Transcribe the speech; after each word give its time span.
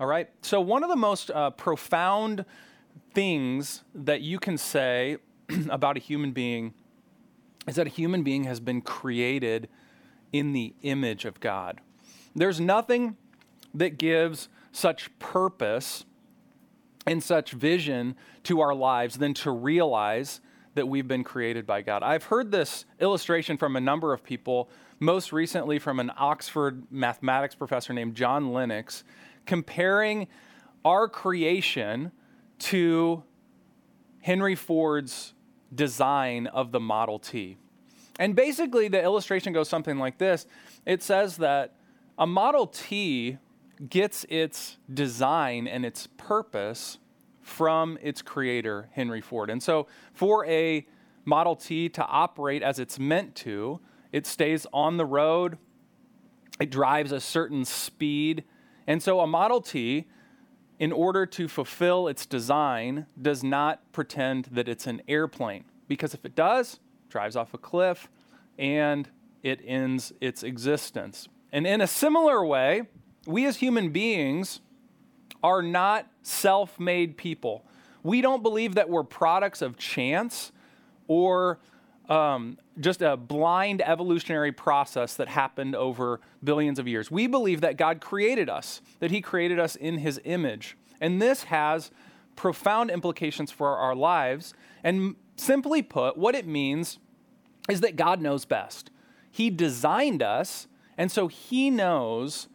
All 0.00 0.06
right? 0.06 0.28
So, 0.42 0.60
one 0.60 0.82
of 0.82 0.90
the 0.90 0.96
most 0.96 1.30
uh, 1.30 1.50
profound 1.50 2.44
things 3.14 3.82
that 3.94 4.20
you 4.20 4.38
can 4.38 4.58
say 4.58 5.18
about 5.70 5.96
a 5.96 6.00
human 6.00 6.32
being 6.32 6.74
is 7.66 7.76
that 7.76 7.86
a 7.86 7.90
human 7.90 8.22
being 8.22 8.44
has 8.44 8.60
been 8.60 8.80
created 8.80 9.68
in 10.32 10.52
the 10.52 10.74
image 10.82 11.24
of 11.24 11.40
God. 11.40 11.80
There's 12.34 12.60
nothing 12.60 13.16
that 13.74 13.98
gives 13.98 14.48
such 14.72 15.16
purpose 15.18 16.04
and 17.06 17.22
such 17.22 17.52
vision 17.52 18.14
to 18.44 18.60
our 18.60 18.74
lives 18.74 19.18
than 19.18 19.34
to 19.34 19.50
realize 19.50 20.40
that 20.74 20.86
we've 20.86 21.08
been 21.08 21.24
created 21.24 21.66
by 21.66 21.82
God. 21.82 22.02
I've 22.02 22.24
heard 22.24 22.52
this 22.52 22.84
illustration 23.00 23.56
from 23.56 23.76
a 23.76 23.80
number 23.80 24.12
of 24.12 24.22
people, 24.22 24.70
most 25.00 25.32
recently 25.32 25.78
from 25.78 25.98
an 25.98 26.12
Oxford 26.16 26.84
mathematics 26.90 27.54
professor 27.54 27.92
named 27.92 28.14
John 28.14 28.52
Lennox, 28.52 29.04
comparing 29.48 30.28
our 30.84 31.08
creation 31.08 32.12
to 32.58 33.24
Henry 34.20 34.54
Ford's 34.54 35.32
design 35.74 36.46
of 36.46 36.70
the 36.70 36.78
Model 36.78 37.18
T. 37.18 37.56
And 38.18 38.36
basically, 38.36 38.88
the 38.88 39.02
illustration 39.02 39.52
goes 39.52 39.68
something 39.68 39.98
like 39.98 40.18
this 40.18 40.46
it 40.84 41.02
says 41.02 41.38
that 41.38 41.76
a 42.18 42.26
Model 42.26 42.66
T 42.66 43.38
gets 43.88 44.26
its 44.28 44.76
design 44.92 45.66
and 45.66 45.84
its 45.84 46.06
purpose 46.18 46.98
from 47.40 47.98
its 48.02 48.20
creator, 48.20 48.90
Henry 48.92 49.22
Ford. 49.22 49.48
And 49.48 49.62
so, 49.62 49.86
for 50.12 50.44
a 50.46 50.86
Model 51.24 51.56
T 51.56 51.88
to 51.90 52.04
operate 52.04 52.62
as 52.62 52.78
it's 52.78 52.98
meant 52.98 53.34
to, 53.36 53.80
it 54.12 54.26
stays 54.26 54.66
on 54.74 54.98
the 54.98 55.06
road, 55.06 55.56
it 56.60 56.70
drives 56.70 57.12
a 57.12 57.20
certain 57.20 57.64
speed. 57.64 58.44
And 58.88 59.02
so, 59.02 59.20
a 59.20 59.26
Model 59.26 59.60
T, 59.60 60.06
in 60.78 60.92
order 60.92 61.26
to 61.26 61.46
fulfill 61.46 62.08
its 62.08 62.24
design, 62.24 63.04
does 63.20 63.44
not 63.44 63.92
pretend 63.92 64.46
that 64.46 64.66
it's 64.66 64.86
an 64.86 65.02
airplane. 65.06 65.66
Because 65.88 66.14
if 66.14 66.24
it 66.24 66.34
does, 66.34 66.80
drives 67.10 67.36
off 67.36 67.52
a 67.52 67.58
cliff 67.58 68.08
and 68.58 69.10
it 69.42 69.60
ends 69.62 70.14
its 70.22 70.42
existence. 70.42 71.28
And 71.52 71.66
in 71.66 71.82
a 71.82 71.86
similar 71.86 72.42
way, 72.42 72.84
we 73.26 73.44
as 73.44 73.58
human 73.58 73.90
beings 73.90 74.60
are 75.42 75.60
not 75.60 76.06
self 76.22 76.80
made 76.80 77.18
people. 77.18 77.66
We 78.02 78.22
don't 78.22 78.42
believe 78.42 78.74
that 78.76 78.88
we're 78.88 79.04
products 79.04 79.60
of 79.60 79.76
chance 79.76 80.50
or 81.08 81.58
um, 82.08 82.58
just 82.80 83.02
a 83.02 83.16
blind 83.16 83.82
evolutionary 83.82 84.52
process 84.52 85.14
that 85.16 85.28
happened 85.28 85.74
over 85.74 86.20
billions 86.42 86.78
of 86.78 86.88
years. 86.88 87.10
We 87.10 87.26
believe 87.26 87.60
that 87.60 87.76
God 87.76 88.00
created 88.00 88.48
us, 88.48 88.80
that 89.00 89.10
He 89.10 89.20
created 89.20 89.58
us 89.58 89.76
in 89.76 89.98
His 89.98 90.20
image. 90.24 90.76
And 91.00 91.20
this 91.20 91.44
has 91.44 91.90
profound 92.34 92.90
implications 92.90 93.50
for 93.50 93.76
our 93.76 93.94
lives. 93.94 94.54
And 94.82 95.16
simply 95.36 95.82
put, 95.82 96.16
what 96.16 96.34
it 96.34 96.46
means 96.46 96.98
is 97.68 97.80
that 97.80 97.96
God 97.96 98.20
knows 98.20 98.44
best. 98.44 98.90
He 99.30 99.50
designed 99.50 100.22
us, 100.22 100.66
and 100.96 101.12
so 101.12 101.28
He 101.28 101.70
knows 101.70 102.48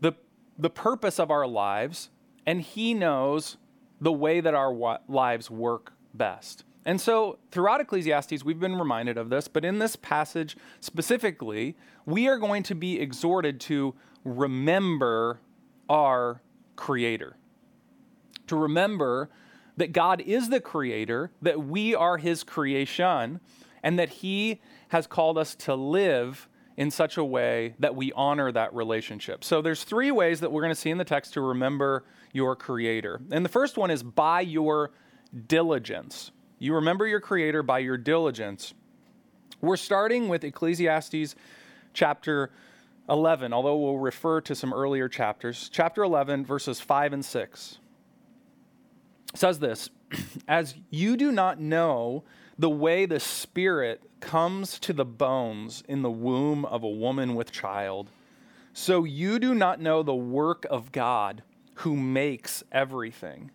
the, 0.00 0.14
the 0.58 0.70
purpose 0.70 1.18
of 1.20 1.30
our 1.30 1.46
lives, 1.46 2.10
and 2.44 2.60
He 2.60 2.92
knows 2.92 3.56
the 4.00 4.12
way 4.12 4.40
that 4.40 4.54
our 4.54 4.72
wa- 4.72 4.98
lives 5.08 5.50
work 5.50 5.92
best. 6.12 6.64
And 6.84 7.00
so 7.00 7.38
throughout 7.50 7.80
Ecclesiastes, 7.80 8.44
we've 8.44 8.58
been 8.58 8.76
reminded 8.76 9.16
of 9.16 9.30
this, 9.30 9.46
but 9.48 9.64
in 9.64 9.78
this 9.78 9.96
passage 9.96 10.56
specifically, 10.80 11.76
we 12.06 12.28
are 12.28 12.38
going 12.38 12.62
to 12.64 12.74
be 12.74 13.00
exhorted 13.00 13.60
to 13.60 13.94
remember 14.24 15.40
our 15.88 16.42
Creator. 16.74 17.36
To 18.48 18.56
remember 18.56 19.30
that 19.76 19.92
God 19.92 20.20
is 20.20 20.48
the 20.48 20.60
Creator, 20.60 21.30
that 21.40 21.64
we 21.64 21.94
are 21.94 22.18
His 22.18 22.42
creation, 22.42 23.40
and 23.82 23.98
that 23.98 24.08
He 24.08 24.60
has 24.88 25.06
called 25.06 25.38
us 25.38 25.54
to 25.56 25.74
live 25.74 26.48
in 26.76 26.90
such 26.90 27.16
a 27.16 27.24
way 27.24 27.74
that 27.78 27.94
we 27.94 28.12
honor 28.12 28.50
that 28.50 28.74
relationship. 28.74 29.44
So 29.44 29.62
there's 29.62 29.84
three 29.84 30.10
ways 30.10 30.40
that 30.40 30.50
we're 30.50 30.62
going 30.62 30.74
to 30.74 30.80
see 30.80 30.90
in 30.90 30.98
the 30.98 31.04
text 31.04 31.34
to 31.34 31.40
remember 31.40 32.04
your 32.32 32.56
creator. 32.56 33.20
And 33.30 33.44
the 33.44 33.50
first 33.50 33.76
one 33.76 33.90
is 33.90 34.02
by 34.02 34.40
your 34.40 34.90
diligence. 35.46 36.30
You 36.62 36.76
remember 36.76 37.08
your 37.08 37.18
creator 37.18 37.64
by 37.64 37.80
your 37.80 37.96
diligence. 37.96 38.72
We're 39.60 39.76
starting 39.76 40.28
with 40.28 40.44
Ecclesiastes 40.44 41.34
chapter 41.92 42.52
11, 43.08 43.52
although 43.52 43.76
we'll 43.76 43.98
refer 43.98 44.40
to 44.42 44.54
some 44.54 44.72
earlier 44.72 45.08
chapters. 45.08 45.68
Chapter 45.72 46.04
11 46.04 46.46
verses 46.46 46.78
5 46.78 47.14
and 47.14 47.24
6 47.24 47.78
says 49.34 49.58
this, 49.58 49.90
as 50.48 50.76
you 50.88 51.16
do 51.16 51.32
not 51.32 51.58
know 51.58 52.22
the 52.56 52.70
way 52.70 53.06
the 53.06 53.18
Spirit 53.18 54.00
comes 54.20 54.78
to 54.78 54.92
the 54.92 55.04
bones 55.04 55.82
in 55.88 56.02
the 56.02 56.12
womb 56.12 56.64
of 56.66 56.84
a 56.84 56.88
woman 56.88 57.34
with 57.34 57.50
child. 57.50 58.08
So 58.72 59.02
you 59.02 59.40
do 59.40 59.52
not 59.52 59.80
know 59.80 60.04
the 60.04 60.14
work 60.14 60.64
of 60.70 60.92
God 60.92 61.42
who 61.76 61.96
makes 61.96 62.62
everything. 62.70 63.50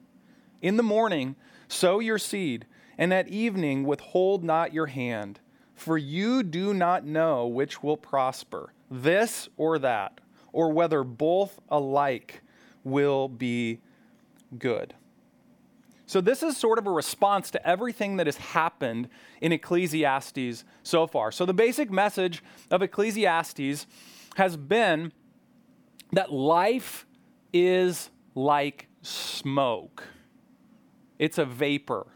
In 0.62 0.76
the 0.76 0.84
morning, 0.84 1.38
sow 1.70 2.00
your 2.00 2.18
seed, 2.18 2.66
and 2.98 3.14
at 3.14 3.28
evening, 3.28 3.84
withhold 3.84 4.44
not 4.44 4.74
your 4.74 4.88
hand, 4.88 5.40
for 5.76 5.98
you 5.98 6.42
do 6.42 6.74
not 6.74 7.06
know 7.06 7.46
which 7.46 7.84
will 7.84 7.98
prosper, 7.98 8.74
this 8.90 9.48
or 9.58 9.78
that, 9.80 10.20
or 10.52 10.72
whether 10.72 11.04
both 11.04 11.60
alike 11.70 12.42
will 12.84 13.28
be 13.28 13.80
good. 14.58 14.96
So, 16.08 16.22
this 16.22 16.42
is 16.42 16.56
sort 16.56 16.80
of 16.80 16.88
a 16.88 16.92
response 16.92 17.52
to 17.52 17.68
everything 17.68 18.16
that 18.16 18.28
has 18.28 18.38
happened 18.38 19.10
in 19.42 19.52
Ecclesiastes 19.52 20.64
so 20.82 21.06
far. 21.06 21.34
So, 21.34 21.46
the 21.46 21.54
basic 21.54 21.92
message 21.92 22.42
of 22.72 22.82
Ecclesiastes 22.82 23.86
has 24.38 24.56
been 24.56 25.12
that 26.14 26.32
life 26.32 27.06
is 27.52 28.10
like 28.36 28.88
smoke, 29.02 30.06
it's 31.20 31.38
a 31.38 31.46
vapor, 31.46 32.08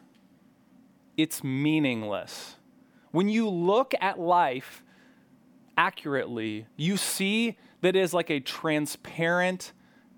it's 1.21 1.43
meaningless. 1.43 2.55
When 3.11 3.29
you 3.29 3.49
look 3.49 3.93
at 3.99 4.19
life 4.19 4.83
accurately, 5.77 6.65
you 6.77 6.97
see 6.97 7.57
that 7.81 7.95
it 7.95 7.99
is 7.99 8.13
like 8.13 8.29
a 8.29 8.39
transparent 8.39 9.73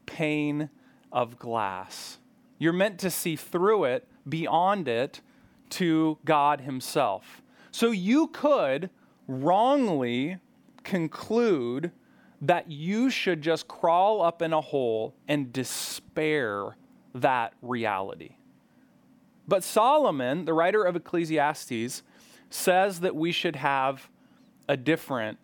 pane 0.05 0.69
of 1.11 1.37
glass. 1.39 2.19
You're 2.57 2.73
meant 2.73 2.99
to 2.99 3.09
see 3.09 3.35
through 3.35 3.85
it, 3.85 4.07
beyond 4.27 4.87
it, 4.87 5.21
to 5.71 6.17
God 6.23 6.61
Himself. 6.61 7.41
So 7.71 7.91
you 7.91 8.27
could 8.27 8.89
wrongly 9.27 10.37
conclude 10.83 11.91
that 12.41 12.69
you 12.69 13.09
should 13.09 13.41
just 13.41 13.67
crawl 13.67 14.21
up 14.21 14.41
in 14.41 14.53
a 14.53 14.61
hole 14.61 15.15
and 15.27 15.51
despair 15.51 16.75
that 17.15 17.53
reality. 17.61 18.35
But 19.47 19.63
Solomon, 19.63 20.45
the 20.45 20.53
writer 20.53 20.83
of 20.83 20.95
Ecclesiastes, 20.95 22.03
says 22.49 22.99
that 23.01 23.15
we 23.15 23.31
should 23.31 23.57
have 23.57 24.09
a 24.69 24.77
different 24.77 25.37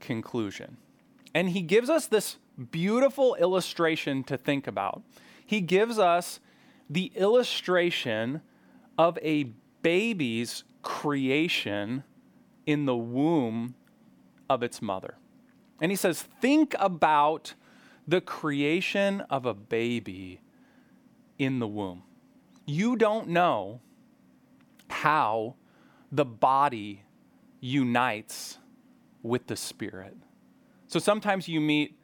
conclusion. 0.00 0.76
And 1.34 1.50
he 1.50 1.62
gives 1.62 1.90
us 1.90 2.06
this 2.06 2.38
beautiful 2.70 3.34
illustration 3.36 4.24
to 4.24 4.36
think 4.36 4.66
about. 4.66 5.02
He 5.44 5.60
gives 5.60 5.98
us 5.98 6.40
the 6.90 7.12
illustration 7.14 8.40
of 8.96 9.18
a 9.22 9.52
baby's 9.82 10.64
creation 10.82 12.02
in 12.66 12.86
the 12.86 12.96
womb 12.96 13.74
of 14.50 14.62
its 14.62 14.82
mother. 14.82 15.14
And 15.80 15.92
he 15.92 15.96
says, 15.96 16.22
Think 16.22 16.74
about 16.78 17.54
the 18.06 18.20
creation 18.20 19.20
of 19.22 19.46
a 19.46 19.54
baby 19.54 20.40
in 21.38 21.58
the 21.58 21.68
womb. 21.68 22.02
You 22.68 22.96
don't 22.96 23.28
know 23.28 23.80
how 24.90 25.54
the 26.12 26.26
body 26.26 27.02
unites 27.60 28.58
with 29.22 29.46
the 29.46 29.56
spirit. 29.56 30.14
So 30.86 30.98
sometimes 30.98 31.48
you 31.48 31.62
meet 31.62 31.98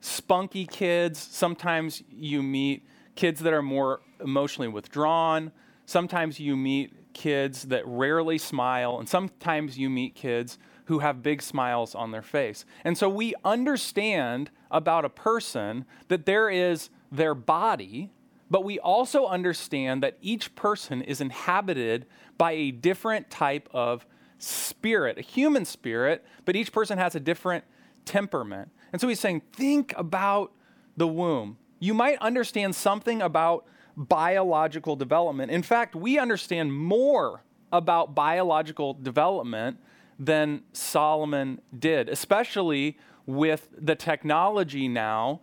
spunky 0.00 0.66
kids, 0.66 1.18
sometimes 1.18 2.02
you 2.10 2.42
meet 2.42 2.86
kids 3.16 3.40
that 3.40 3.54
are 3.54 3.62
more 3.62 4.02
emotionally 4.22 4.68
withdrawn. 4.68 5.52
Sometimes 5.86 6.38
you 6.38 6.54
meet 6.54 7.14
kids 7.14 7.62
that 7.64 7.86
rarely 7.86 8.36
smile, 8.36 8.98
and 8.98 9.08
sometimes 9.08 9.78
you 9.78 9.88
meet 9.88 10.14
kids 10.14 10.58
who 10.84 10.98
have 10.98 11.22
big 11.22 11.40
smiles 11.40 11.94
on 11.94 12.10
their 12.10 12.20
face. 12.20 12.66
And 12.84 12.98
so 12.98 13.08
we 13.08 13.34
understand 13.42 14.50
about 14.70 15.06
a 15.06 15.08
person 15.08 15.86
that 16.08 16.26
there 16.26 16.50
is 16.50 16.90
their 17.10 17.34
body, 17.34 18.12
but 18.50 18.64
we 18.64 18.78
also 18.80 19.26
understand 19.26 20.02
that 20.02 20.18
each 20.20 20.54
person 20.54 21.02
is 21.02 21.20
inhabited 21.20 22.06
by 22.36 22.52
a 22.52 22.70
different 22.72 23.30
type 23.30 23.68
of 23.72 24.04
spirit, 24.38 25.18
a 25.18 25.22
human 25.22 25.64
spirit, 25.64 26.24
but 26.44 26.56
each 26.56 26.72
person 26.72 26.98
has 26.98 27.14
a 27.14 27.20
different 27.20 27.64
temperament. 28.04 28.70
And 28.92 29.00
so 29.00 29.06
he's 29.06 29.20
saying, 29.20 29.42
think 29.52 29.94
about 29.96 30.52
the 30.96 31.06
womb. 31.06 31.58
You 31.78 31.94
might 31.94 32.18
understand 32.18 32.74
something 32.74 33.22
about 33.22 33.66
biological 33.96 34.96
development. 34.96 35.50
In 35.50 35.62
fact, 35.62 35.94
we 35.94 36.18
understand 36.18 36.74
more 36.74 37.44
about 37.72 38.14
biological 38.14 38.94
development 38.94 39.78
than 40.18 40.62
Solomon 40.72 41.60
did, 41.78 42.08
especially 42.08 42.98
with 43.26 43.68
the 43.78 43.94
technology 43.94 44.88
now 44.88 45.40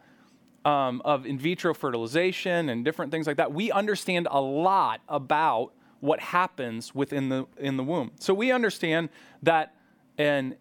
um, 0.68 1.02
of 1.06 1.26
in 1.26 1.40
vitro 1.40 1.74
fertilization 1.74 2.68
and 2.68 2.84
different 2.84 3.10
things 3.10 3.26
like 3.26 3.38
that. 3.38 3.54
We 3.54 3.72
understand 3.72 4.28
a 4.30 4.42
lot 4.42 5.00
about 5.08 5.72
what 6.02 6.20
happens 6.20 6.94
within 6.94 7.30
the 7.30 7.48
in 7.58 7.78
the 7.78 7.84
womb. 7.84 8.12
So 8.20 8.34
we 8.34 8.52
understand 8.52 9.08
that 9.44 9.74
an 10.18 10.58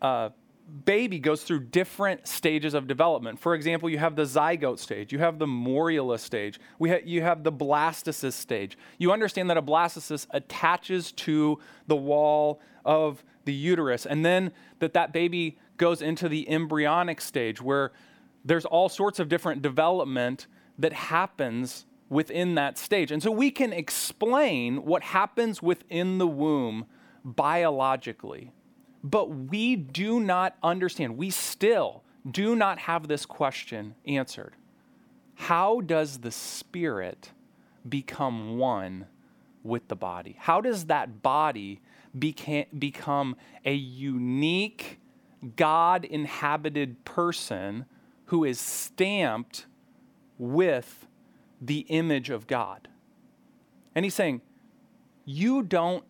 uh, 0.00 0.30
baby 0.86 1.18
goes 1.18 1.42
through 1.42 1.60
different 1.64 2.26
stages 2.26 2.72
of 2.72 2.86
development. 2.86 3.38
For 3.38 3.54
example, 3.54 3.90
you 3.90 3.98
have 3.98 4.16
the 4.16 4.22
zygote 4.22 4.78
stage, 4.78 5.12
you 5.12 5.18
have 5.18 5.38
the 5.38 5.46
morula 5.46 6.18
stage, 6.18 6.58
we 6.78 6.88
ha- 6.88 7.04
you 7.04 7.20
have 7.20 7.44
the 7.44 7.52
blastocyst 7.52 8.32
stage. 8.32 8.78
You 8.96 9.12
understand 9.12 9.50
that 9.50 9.58
a 9.58 9.62
blastocyst 9.62 10.28
attaches 10.30 11.12
to 11.12 11.58
the 11.86 11.96
wall 11.96 12.62
of 12.86 13.22
the 13.44 13.52
uterus, 13.52 14.06
and 14.06 14.24
then 14.24 14.52
that 14.78 14.94
that 14.94 15.12
baby 15.12 15.58
goes 15.76 16.00
into 16.00 16.26
the 16.26 16.48
embryonic 16.48 17.20
stage 17.20 17.60
where 17.60 17.92
there's 18.44 18.64
all 18.64 18.88
sorts 18.88 19.18
of 19.18 19.28
different 19.28 19.62
development 19.62 20.46
that 20.78 20.92
happens 20.92 21.86
within 22.08 22.54
that 22.56 22.78
stage. 22.78 23.12
And 23.12 23.22
so 23.22 23.30
we 23.30 23.50
can 23.50 23.72
explain 23.72 24.84
what 24.84 25.02
happens 25.02 25.62
within 25.62 26.18
the 26.18 26.26
womb 26.26 26.86
biologically 27.24 28.52
but 29.02 29.30
we 29.30 29.76
do 29.76 30.20
not 30.20 30.56
understand. 30.62 31.16
We 31.16 31.30
still 31.30 32.02
do 32.30 32.54
not 32.54 32.80
have 32.80 33.08
this 33.08 33.24
question 33.24 33.94
answered. 34.06 34.54
How 35.34 35.80
does 35.80 36.18
the 36.18 36.30
Spirit 36.30 37.32
become 37.88 38.58
one 38.58 39.06
with 39.62 39.88
the 39.88 39.96
body? 39.96 40.36
How 40.38 40.60
does 40.60 40.86
that 40.86 41.22
body 41.22 41.80
beca- 42.16 42.66
become 42.78 43.36
a 43.64 43.72
unique, 43.74 45.00
God 45.56 46.04
inhabited 46.04 47.04
person 47.06 47.86
who 48.30 48.44
is 48.44 48.60
stamped 48.60 49.66
with 50.38 51.08
the 51.60 51.80
image 51.88 52.30
of 52.30 52.46
God? 52.46 52.86
And 53.92 54.04
he's 54.04 54.14
saying, 54.14 54.40
You 55.24 55.64
don't 55.64 56.04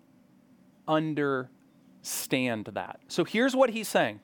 understand 0.86 2.66
that. 2.74 3.00
So 3.08 3.24
here's 3.24 3.56
what 3.56 3.70
he's 3.70 3.88
saying. 3.88 4.20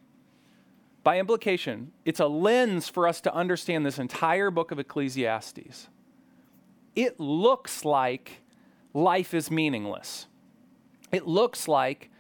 By 1.03 1.19
implication, 1.19 1.93
it's 2.05 2.21
a 2.21 2.27
lens 2.27 2.91
for 2.91 3.09
us 3.09 3.23
to 3.23 3.35
understand 3.35 3.87
this 3.87 3.99
entire 3.99 4.51
book 4.51 4.71
of 4.73 4.79
Ecclesiastes. 4.79 5.89
It 6.95 7.19
looks 7.19 7.83
like 7.83 8.43
life 8.93 9.33
is 9.33 9.51
meaningless. 9.51 10.27
It 11.13 11.27
looks 11.27 11.67
like 11.67 12.11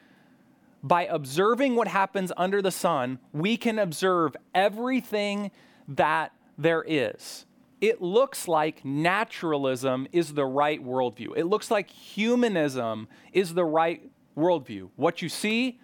by 0.86 1.04
observing 1.06 1.74
what 1.74 1.88
happens 1.88 2.30
under 2.36 2.62
the 2.62 2.70
sun, 2.70 3.18
we 3.32 3.56
can 3.56 3.76
observe 3.76 4.36
everything 4.54 5.50
that 5.88 6.32
there 6.56 6.84
is. 6.86 7.44
It 7.80 8.00
looks 8.00 8.46
like 8.46 8.84
naturalism 8.84 10.06
is 10.12 10.34
the 10.34 10.46
right 10.46 10.82
worldview. 10.82 11.36
It 11.36 11.44
looks 11.44 11.72
like 11.72 11.90
humanism 11.90 13.08
is 13.32 13.54
the 13.54 13.64
right 13.64 14.08
worldview. 14.36 14.90
What 14.94 15.22
you 15.22 15.28
see 15.28 15.80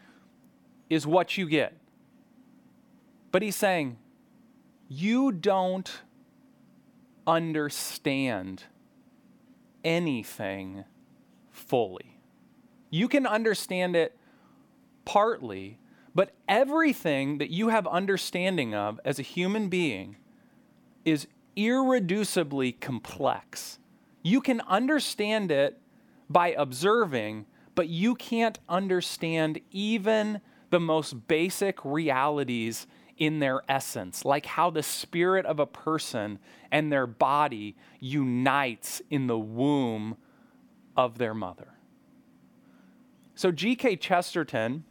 is 0.88 1.04
what 1.04 1.37
you 1.37 1.49
get. 1.49 1.76
But 3.32 3.43
he's 3.43 3.56
saying, 3.56 3.99
you 4.88 5.32
don't 5.32 5.90
understand 7.26 8.64
anything 9.82 10.84
fully. 11.50 12.20
You 12.88 13.08
can 13.08 13.26
understand 13.26 13.96
it 13.96 14.16
partly, 15.04 15.78
but 16.14 16.32
everything 16.49 17.38
that 17.38 17.50
you 17.50 17.69
have 17.69 17.87
understanding 17.87 18.75
of 18.75 19.00
as 19.04 19.19
a 19.19 19.22
human 19.22 19.69
being 19.69 20.16
is 21.04 21.26
irreducibly 21.56 22.78
complex. 22.81 23.78
You 24.22 24.40
can 24.40 24.60
understand 24.62 25.50
it 25.50 25.81
by 26.28 26.49
observing, 26.49 27.46
but 27.75 27.88
you 27.88 28.14
can't 28.14 28.58
understand 28.69 29.60
even 29.70 30.40
the 30.70 30.81
most 30.81 31.28
basic 31.28 31.84
realities 31.84 32.87
in 33.19 33.38
their 33.38 33.62
essence, 33.69 34.25
like 34.25 34.46
how 34.46 34.70
the 34.70 34.82
spirit 34.82 35.44
of 35.46 35.60
a 35.60 35.66
person 35.66 36.38
and 36.70 36.90
their 36.90 37.06
body 37.06 37.76
unites 38.00 39.02
in 39.10 39.26
the 39.26 39.38
womb 39.38 40.16
of 40.96 41.19
their 41.19 41.34
mother. 41.34 41.69
So, 43.34 43.50
G.K. 43.50 43.96
Chesterton, 43.96 44.84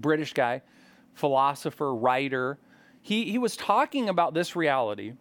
British 0.00 0.32
guy, 0.32 0.62
philosopher, 1.14 1.94
writer, 1.94 2.58
he, 3.02 3.30
he 3.30 3.38
was 3.38 3.56
talking 3.56 4.08
about 4.08 4.34
this 4.34 4.54
reality 4.54 5.14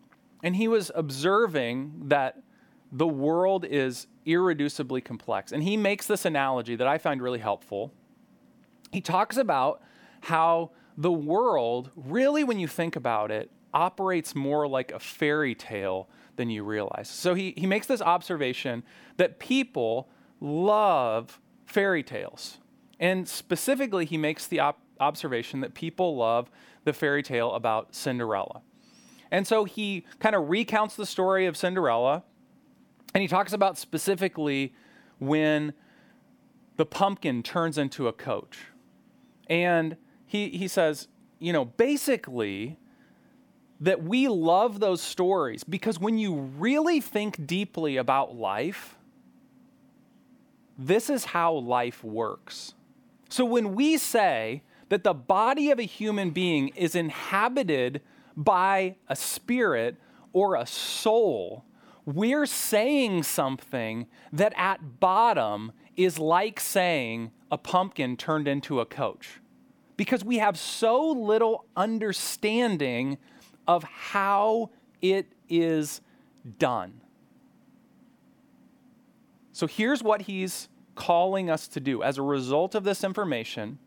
and 0.43 0.55
he 0.55 0.67
was 0.67 0.91
observing 0.95 1.93
that 2.05 2.41
the 2.91 3.07
world 3.07 3.65
is 3.65 4.07
irreducibly 4.25 5.03
complex. 5.03 5.51
And 5.51 5.63
he 5.63 5.77
makes 5.77 6.07
this 6.07 6.25
analogy 6.25 6.75
that 6.75 6.87
I 6.87 6.97
find 6.97 7.21
really 7.21 7.39
helpful. 7.39 7.93
He 8.91 9.01
talks 9.01 9.37
about 9.37 9.81
how 10.21 10.71
the 10.97 11.11
world, 11.11 11.91
really, 11.95 12.43
when 12.43 12.59
you 12.59 12.67
think 12.67 12.95
about 12.95 13.31
it, 13.31 13.51
operates 13.73 14.35
more 14.35 14.67
like 14.67 14.91
a 14.91 14.99
fairy 14.99 15.55
tale 15.55 16.09
than 16.35 16.49
you 16.49 16.63
realize. 16.63 17.09
So 17.09 17.33
he, 17.33 17.53
he 17.55 17.67
makes 17.67 17.87
this 17.87 18.01
observation 18.01 18.83
that 19.17 19.39
people 19.39 20.09
love 20.39 21.39
fairy 21.65 22.01
tales. 22.01 22.58
And 22.99 23.27
specifically, 23.27 24.05
he 24.05 24.17
makes 24.17 24.47
the 24.47 24.59
op- 24.59 24.81
observation 24.99 25.61
that 25.61 25.73
people 25.73 26.17
love 26.17 26.49
the 26.83 26.93
fairy 26.93 27.23
tale 27.23 27.53
about 27.53 27.95
Cinderella. 27.95 28.61
And 29.31 29.45
so 29.47 29.63
he 29.63 30.05
kind 30.19 30.35
of 30.35 30.49
recounts 30.49 30.95
the 30.95 31.05
story 31.05 31.45
of 31.45 31.55
Cinderella 31.55 32.23
and 33.13 33.21
he 33.21 33.27
talks 33.27 33.53
about 33.53 33.77
specifically 33.77 34.73
when 35.17 35.73
the 36.77 36.85
pumpkin 36.85 37.43
turns 37.43 37.77
into 37.77 38.07
a 38.07 38.13
coach. 38.13 38.65
And 39.49 39.97
he, 40.25 40.49
he 40.49 40.67
says, 40.67 41.07
you 41.39 41.51
know, 41.51 41.65
basically, 41.65 42.77
that 43.81 44.03
we 44.03 44.27
love 44.27 44.79
those 44.79 45.01
stories 45.01 45.63
because 45.63 45.99
when 45.99 46.17
you 46.17 46.35
really 46.35 46.99
think 46.99 47.47
deeply 47.47 47.97
about 47.97 48.35
life, 48.35 48.95
this 50.77 51.09
is 51.09 51.25
how 51.25 51.53
life 51.53 52.03
works. 52.03 52.73
So 53.29 53.45
when 53.45 53.75
we 53.75 53.97
say 53.97 54.63
that 54.89 55.03
the 55.03 55.13
body 55.13 55.69
of 55.69 55.79
a 55.79 55.83
human 55.83 56.31
being 56.31 56.69
is 56.69 56.95
inhabited 56.95 58.01
by 58.35 58.95
a 59.07 59.15
spirit 59.15 59.97
or 60.33 60.55
a 60.55 60.65
soul, 60.65 61.63
we're 62.05 62.47
saying 62.47 63.23
something 63.23 64.07
that 64.33 64.53
at 64.57 64.99
bottom 64.99 65.71
is 65.95 66.17
like 66.17 66.59
saying 66.59 67.31
a 67.51 67.57
pumpkin 67.57 68.17
turned 68.17 68.47
into 68.47 68.79
a 68.79 68.85
coach. 68.85 69.39
Because 69.95 70.23
we 70.23 70.37
have 70.37 70.57
so 70.57 71.11
little 71.11 71.65
understanding 71.75 73.17
of 73.67 73.83
how 73.83 74.71
it 75.01 75.27
is 75.49 76.01
done. 76.57 77.01
So 79.51 79.67
here's 79.67 80.01
what 80.01 80.23
he's 80.23 80.69
calling 80.99 81.49
us 81.49 81.67
to 81.69 81.79
do 81.79 82.03
as 82.03 82.17
a 82.17 82.21
result 82.21 82.75
of 82.75 82.83
this 82.83 83.03
information. 83.03 83.79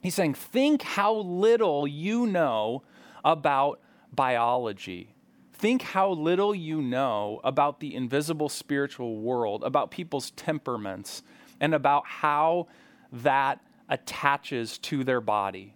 He's 0.00 0.14
saying, 0.14 0.34
think 0.34 0.82
how 0.82 1.14
little 1.14 1.86
you 1.86 2.26
know 2.26 2.84
about 3.24 3.80
biology 4.12 5.16
Think 5.58 5.80
how 5.80 6.10
little 6.10 6.54
you 6.54 6.82
know 6.82 7.40
about 7.42 7.80
the 7.80 7.94
invisible 7.94 8.50
spiritual 8.50 9.20
world, 9.20 9.64
about 9.64 9.90
people's 9.90 10.30
temperaments, 10.32 11.22
and 11.60 11.74
about 11.74 12.06
how 12.06 12.68
that 13.10 13.60
attaches 13.88 14.76
to 14.78 15.02
their 15.02 15.22
body. 15.22 15.74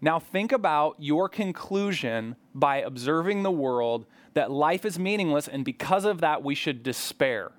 Now, 0.00 0.20
think 0.20 0.52
about 0.52 0.94
your 1.00 1.28
conclusion 1.28 2.36
by 2.54 2.76
observing 2.76 3.42
the 3.42 3.50
world 3.50 4.06
that 4.34 4.52
life 4.52 4.84
is 4.84 4.96
meaningless, 4.96 5.48
and 5.48 5.64
because 5.64 6.04
of 6.04 6.20
that, 6.20 6.44
we 6.44 6.54
should 6.54 6.84
despair. 6.84 7.50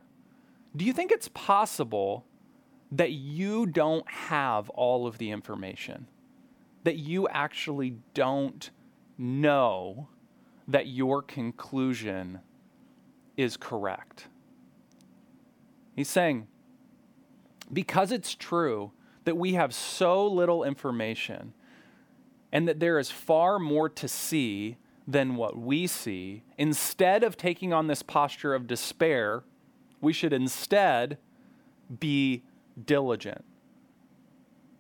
Do 0.75 0.85
you 0.85 0.93
think 0.93 1.11
it's 1.11 1.29
possible 1.29 2.25
that 2.91 3.11
you 3.11 3.65
don't 3.65 4.09
have 4.09 4.69
all 4.69 5.07
of 5.07 5.17
the 5.17 5.31
information? 5.31 6.07
That 6.83 6.97
you 6.97 7.27
actually 7.27 7.97
don't 8.13 8.69
know 9.17 10.07
that 10.67 10.87
your 10.87 11.21
conclusion 11.21 12.39
is 13.35 13.57
correct. 13.57 14.27
He's 15.95 16.09
saying, 16.09 16.47
because 17.71 18.11
it's 18.11 18.35
true 18.35 18.91
that 19.25 19.37
we 19.37 19.53
have 19.53 19.73
so 19.73 20.25
little 20.27 20.63
information 20.63 21.53
and 22.51 22.67
that 22.67 22.79
there 22.79 22.97
is 22.99 23.11
far 23.11 23.59
more 23.59 23.89
to 23.89 24.07
see 24.07 24.77
than 25.07 25.35
what 25.35 25.57
we 25.57 25.87
see, 25.87 26.43
instead 26.57 27.23
of 27.23 27.35
taking 27.35 27.73
on 27.73 27.87
this 27.87 28.03
posture 28.03 28.53
of 28.53 28.67
despair, 28.67 29.43
we 30.01 30.13
should 30.13 30.33
instead 30.33 31.17
be 31.99 32.43
diligent. 32.85 33.43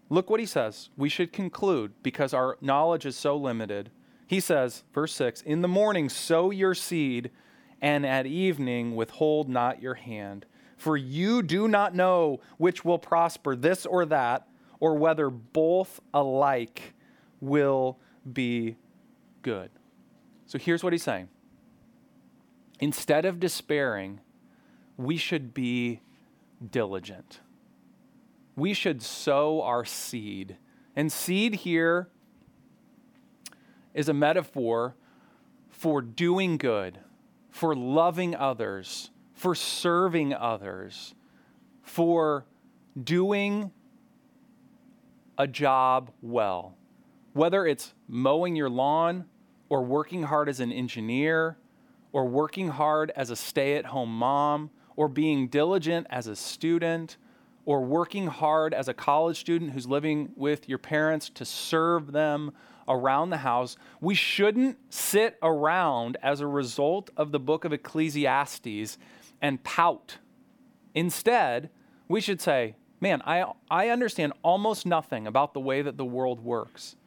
Look 0.09 0.29
what 0.29 0.39
he 0.39 0.45
says. 0.45 0.89
We 0.97 1.09
should 1.09 1.31
conclude 1.31 1.93
because 2.01 2.33
our 2.33 2.57
knowledge 2.61 3.05
is 3.05 3.15
so 3.15 3.37
limited. 3.37 3.91
He 4.25 4.39
says, 4.39 4.83
verse 4.93 5.13
6 5.13 5.41
In 5.41 5.61
the 5.61 5.67
morning 5.67 6.09
sow 6.09 6.51
your 6.51 6.73
seed, 6.73 7.31
and 7.81 8.05
at 8.05 8.25
evening 8.25 8.95
withhold 8.95 9.49
not 9.49 9.81
your 9.81 9.95
hand. 9.95 10.45
For 10.77 10.95
you 10.95 11.43
do 11.43 11.67
not 11.67 11.93
know 11.93 12.39
which 12.57 12.85
will 12.85 12.99
prosper, 12.99 13.55
this 13.55 13.85
or 13.85 14.05
that, 14.05 14.47
or 14.79 14.95
whether 14.95 15.29
both 15.29 15.99
alike 16.13 16.93
will 17.41 17.99
be 18.31 18.77
good. 19.41 19.69
So 20.45 20.57
here's 20.57 20.83
what 20.83 20.93
he's 20.93 21.03
saying 21.03 21.29
instead 22.79 23.25
of 23.25 23.39
despairing, 23.39 24.21
we 24.99 25.15
should 25.15 25.53
be 25.53 26.01
diligent. 26.71 27.39
We 28.57 28.73
should 28.73 29.01
sow 29.01 29.61
our 29.61 29.85
seed. 29.85 30.57
And 30.93 31.09
seed 31.09 31.55
here 31.55 32.09
is 33.93 34.09
a 34.09 34.13
metaphor 34.13 34.95
for 35.69 36.01
doing 36.01 36.57
good, 36.57 36.99
for 37.49 37.73
loving 37.73 38.35
others, 38.35 39.09
for 39.33 39.55
serving 39.55 40.33
others, 40.33 41.15
for 41.81 42.45
doing 43.01 43.71
a 45.37 45.47
job 45.47 46.11
well. 46.21 46.75
Whether 47.31 47.65
it's 47.65 47.93
mowing 48.09 48.57
your 48.57 48.69
lawn, 48.69 49.25
or 49.69 49.81
working 49.81 50.23
hard 50.23 50.49
as 50.49 50.59
an 50.59 50.73
engineer, 50.73 51.57
or 52.11 52.25
working 52.25 52.67
hard 52.67 53.13
as 53.15 53.29
a 53.29 53.35
stay 53.37 53.77
at 53.77 53.85
home 53.85 54.13
mom, 54.13 54.71
or 54.99 55.07
being 55.07 55.47
diligent 55.47 56.05
as 56.09 56.27
a 56.27 56.35
student, 56.35 57.15
or 57.63 57.79
working 57.79 58.27
hard 58.27 58.73
as 58.73 58.89
a 58.89 58.93
college 58.93 59.39
student 59.39 59.71
who's 59.71 59.87
living 59.87 60.29
with 60.35 60.67
your 60.67 60.77
parents 60.77 61.29
to 61.29 61.45
serve 61.45 62.11
them 62.11 62.51
around 62.85 63.29
the 63.29 63.37
house, 63.37 63.77
we 64.01 64.13
shouldn't 64.13 64.77
sit 64.93 65.37
around 65.41 66.17
as 66.21 66.41
a 66.41 66.47
result 66.47 67.09
of 67.15 67.31
the 67.31 67.39
book 67.39 67.63
of 67.63 67.71
Ecclesiastes 67.71 68.97
and 69.41 69.63
pout. 69.63 70.17
Instead, 70.93 71.69
we 72.09 72.19
should 72.19 72.41
say, 72.41 72.75
Man, 72.99 73.21
I, 73.25 73.45
I 73.71 73.87
understand 73.87 74.33
almost 74.43 74.85
nothing 74.85 75.27
about 75.27 75.53
the 75.53 75.61
way 75.61 75.81
that 75.81 75.95
the 75.95 76.03
world 76.03 76.43
works, 76.43 76.97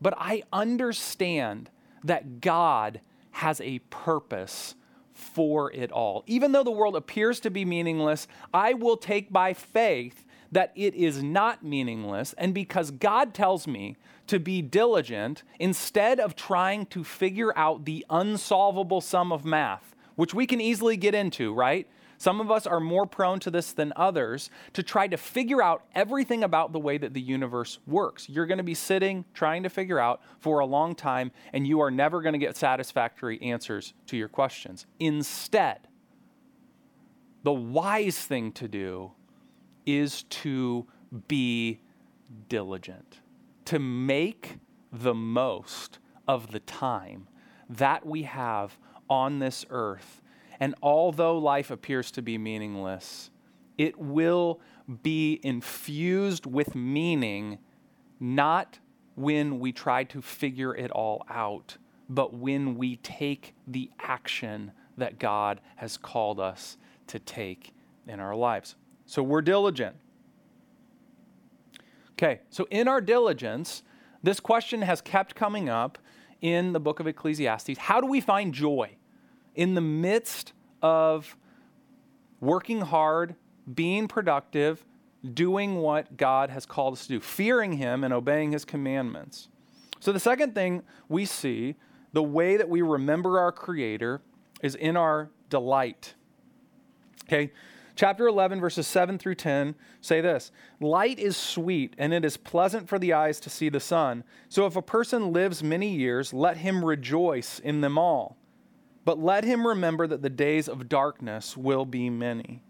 but 0.00 0.14
I 0.16 0.44
understand 0.50 1.68
that 2.04 2.40
God 2.40 3.02
has 3.32 3.60
a 3.60 3.80
purpose 3.90 4.76
for 5.14 5.72
it 5.72 5.90
all. 5.92 6.24
Even 6.26 6.52
though 6.52 6.64
the 6.64 6.70
world 6.70 6.96
appears 6.96 7.40
to 7.40 7.50
be 7.50 7.64
meaningless, 7.64 8.28
I 8.52 8.74
will 8.74 8.96
take 8.96 9.32
by 9.32 9.54
faith 9.54 10.26
that 10.52 10.72
it 10.74 10.94
is 10.94 11.22
not 11.22 11.64
meaningless. 11.64 12.34
And 12.36 12.52
because 12.52 12.90
God 12.90 13.32
tells 13.32 13.66
me 13.66 13.96
to 14.26 14.38
be 14.38 14.62
diligent, 14.62 15.42
instead 15.58 16.18
of 16.18 16.34
trying 16.36 16.86
to 16.86 17.04
figure 17.04 17.56
out 17.56 17.84
the 17.84 18.04
unsolvable 18.10 19.00
sum 19.00 19.32
of 19.32 19.44
math, 19.44 19.94
which 20.16 20.34
we 20.34 20.46
can 20.46 20.60
easily 20.60 20.96
get 20.96 21.14
into, 21.14 21.52
right? 21.52 21.86
Some 22.24 22.40
of 22.40 22.50
us 22.50 22.66
are 22.66 22.80
more 22.80 23.04
prone 23.04 23.38
to 23.40 23.50
this 23.50 23.74
than 23.74 23.92
others 23.96 24.48
to 24.72 24.82
try 24.82 25.06
to 25.08 25.18
figure 25.18 25.60
out 25.60 25.84
everything 25.94 26.42
about 26.42 26.72
the 26.72 26.78
way 26.78 26.96
that 26.96 27.12
the 27.12 27.20
universe 27.20 27.80
works. 27.86 28.30
You're 28.30 28.46
going 28.46 28.56
to 28.56 28.64
be 28.64 28.72
sitting 28.72 29.26
trying 29.34 29.62
to 29.64 29.68
figure 29.68 29.98
out 29.98 30.22
for 30.40 30.60
a 30.60 30.64
long 30.64 30.94
time, 30.94 31.32
and 31.52 31.66
you 31.66 31.80
are 31.80 31.90
never 31.90 32.22
going 32.22 32.32
to 32.32 32.38
get 32.38 32.56
satisfactory 32.56 33.38
answers 33.42 33.92
to 34.06 34.16
your 34.16 34.28
questions. 34.28 34.86
Instead, 34.98 35.86
the 37.42 37.52
wise 37.52 38.18
thing 38.18 38.52
to 38.52 38.68
do 38.68 39.12
is 39.84 40.22
to 40.22 40.86
be 41.28 41.82
diligent, 42.48 43.20
to 43.66 43.78
make 43.78 44.60
the 44.90 45.12
most 45.12 45.98
of 46.26 46.52
the 46.52 46.60
time 46.60 47.28
that 47.68 48.06
we 48.06 48.22
have 48.22 48.78
on 49.10 49.40
this 49.40 49.66
earth 49.68 50.22
and 50.60 50.74
although 50.82 51.38
life 51.38 51.70
appears 51.70 52.10
to 52.12 52.22
be 52.22 52.38
meaningless, 52.38 53.30
it 53.78 53.98
will 53.98 54.60
be 55.02 55.40
infused 55.42 56.46
with 56.46 56.74
meaning 56.74 57.58
not 58.20 58.78
when 59.16 59.58
we 59.58 59.72
try 59.72 60.04
to 60.04 60.20
figure 60.20 60.74
it 60.74 60.90
all 60.90 61.24
out, 61.28 61.76
but 62.08 62.34
when 62.34 62.76
we 62.76 62.96
take 62.96 63.54
the 63.66 63.90
action 64.00 64.72
that 64.96 65.18
God 65.18 65.60
has 65.76 65.96
called 65.96 66.38
us 66.38 66.76
to 67.08 67.18
take 67.18 67.72
in 68.06 68.20
our 68.20 68.34
lives. 68.34 68.76
So 69.06 69.22
we're 69.22 69.42
diligent. 69.42 69.96
Okay, 72.12 72.40
so 72.50 72.66
in 72.70 72.86
our 72.86 73.00
diligence, 73.00 73.82
this 74.22 74.40
question 74.40 74.82
has 74.82 75.00
kept 75.00 75.34
coming 75.34 75.68
up 75.68 75.98
in 76.40 76.72
the 76.72 76.80
book 76.80 77.00
of 77.00 77.06
Ecclesiastes. 77.06 77.78
How 77.78 78.00
do 78.00 78.06
we 78.06 78.20
find 78.20 78.54
joy? 78.54 78.96
In 79.54 79.74
the 79.74 79.80
midst 79.80 80.52
of 80.82 81.36
working 82.40 82.82
hard, 82.82 83.34
being 83.72 84.08
productive, 84.08 84.84
doing 85.32 85.76
what 85.76 86.16
God 86.16 86.50
has 86.50 86.66
called 86.66 86.94
us 86.94 87.06
to 87.06 87.14
do, 87.14 87.20
fearing 87.20 87.74
Him 87.74 88.04
and 88.04 88.12
obeying 88.12 88.52
His 88.52 88.64
commandments. 88.64 89.48
So, 90.00 90.12
the 90.12 90.20
second 90.20 90.54
thing 90.54 90.82
we 91.08 91.24
see, 91.24 91.76
the 92.12 92.22
way 92.22 92.56
that 92.56 92.68
we 92.68 92.82
remember 92.82 93.38
our 93.38 93.52
Creator, 93.52 94.20
is 94.62 94.74
in 94.74 94.96
our 94.96 95.30
delight. 95.48 96.14
Okay, 97.26 97.52
chapter 97.96 98.26
11, 98.26 98.60
verses 98.60 98.86
7 98.86 99.18
through 99.18 99.36
10 99.36 99.74
say 100.02 100.20
this 100.20 100.52
Light 100.80 101.18
is 101.18 101.36
sweet, 101.36 101.94
and 101.96 102.12
it 102.12 102.24
is 102.24 102.36
pleasant 102.36 102.88
for 102.88 102.98
the 102.98 103.14
eyes 103.14 103.40
to 103.40 103.50
see 103.50 103.70
the 103.70 103.80
sun. 103.80 104.24
So, 104.50 104.66
if 104.66 104.76
a 104.76 104.82
person 104.82 105.32
lives 105.32 105.62
many 105.62 105.94
years, 105.94 106.34
let 106.34 106.58
him 106.58 106.84
rejoice 106.84 107.58
in 107.58 107.80
them 107.80 107.96
all. 107.96 108.36
But 109.04 109.18
let 109.18 109.44
him 109.44 109.66
remember 109.66 110.06
that 110.06 110.22
the 110.22 110.30
days 110.30 110.68
of 110.68 110.88
darkness 110.88 111.56
will 111.56 111.84
be 111.84 112.08
many. 112.08 112.62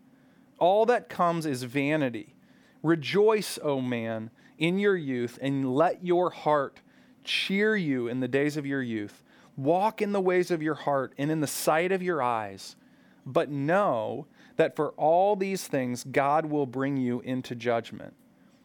All 0.59 0.87
that 0.87 1.09
comes 1.09 1.47
is 1.47 1.63
vanity. 1.63 2.35
Rejoice, 2.83 3.59
O 3.63 3.81
man, 3.81 4.31
in 4.59 4.79
your 4.79 4.97
youth, 4.97 5.39
and 5.41 5.75
let 5.75 6.05
your 6.05 6.31
heart 6.31 6.81
cheer 7.23 7.77
you 7.77 8.09
in 8.09 8.21
the 8.21 8.29
days 8.29 8.57
of 8.57 8.67
your 8.67 8.83
youth. 8.83 9.23
Walk 9.57 10.03
in 10.03 10.13
the 10.13 10.21
ways 10.21 10.51
of 10.51 10.63
your 10.63 10.75
heart 10.75 11.15
and 11.17 11.31
in 11.31 11.41
the 11.41 11.47
sight 11.47 11.93
of 11.93 12.03
your 12.03 12.21
eyes. 12.21 12.77
But 13.25 13.51
know 13.51 14.27
that 14.57 14.77
for 14.77 14.91
all 14.91 15.37
these 15.37 15.67
things 15.67 16.05
God 16.05 16.47
will 16.47 16.67
bring 16.67 16.97
you 16.97 17.21
into 17.21 17.55
judgment. 17.55 18.15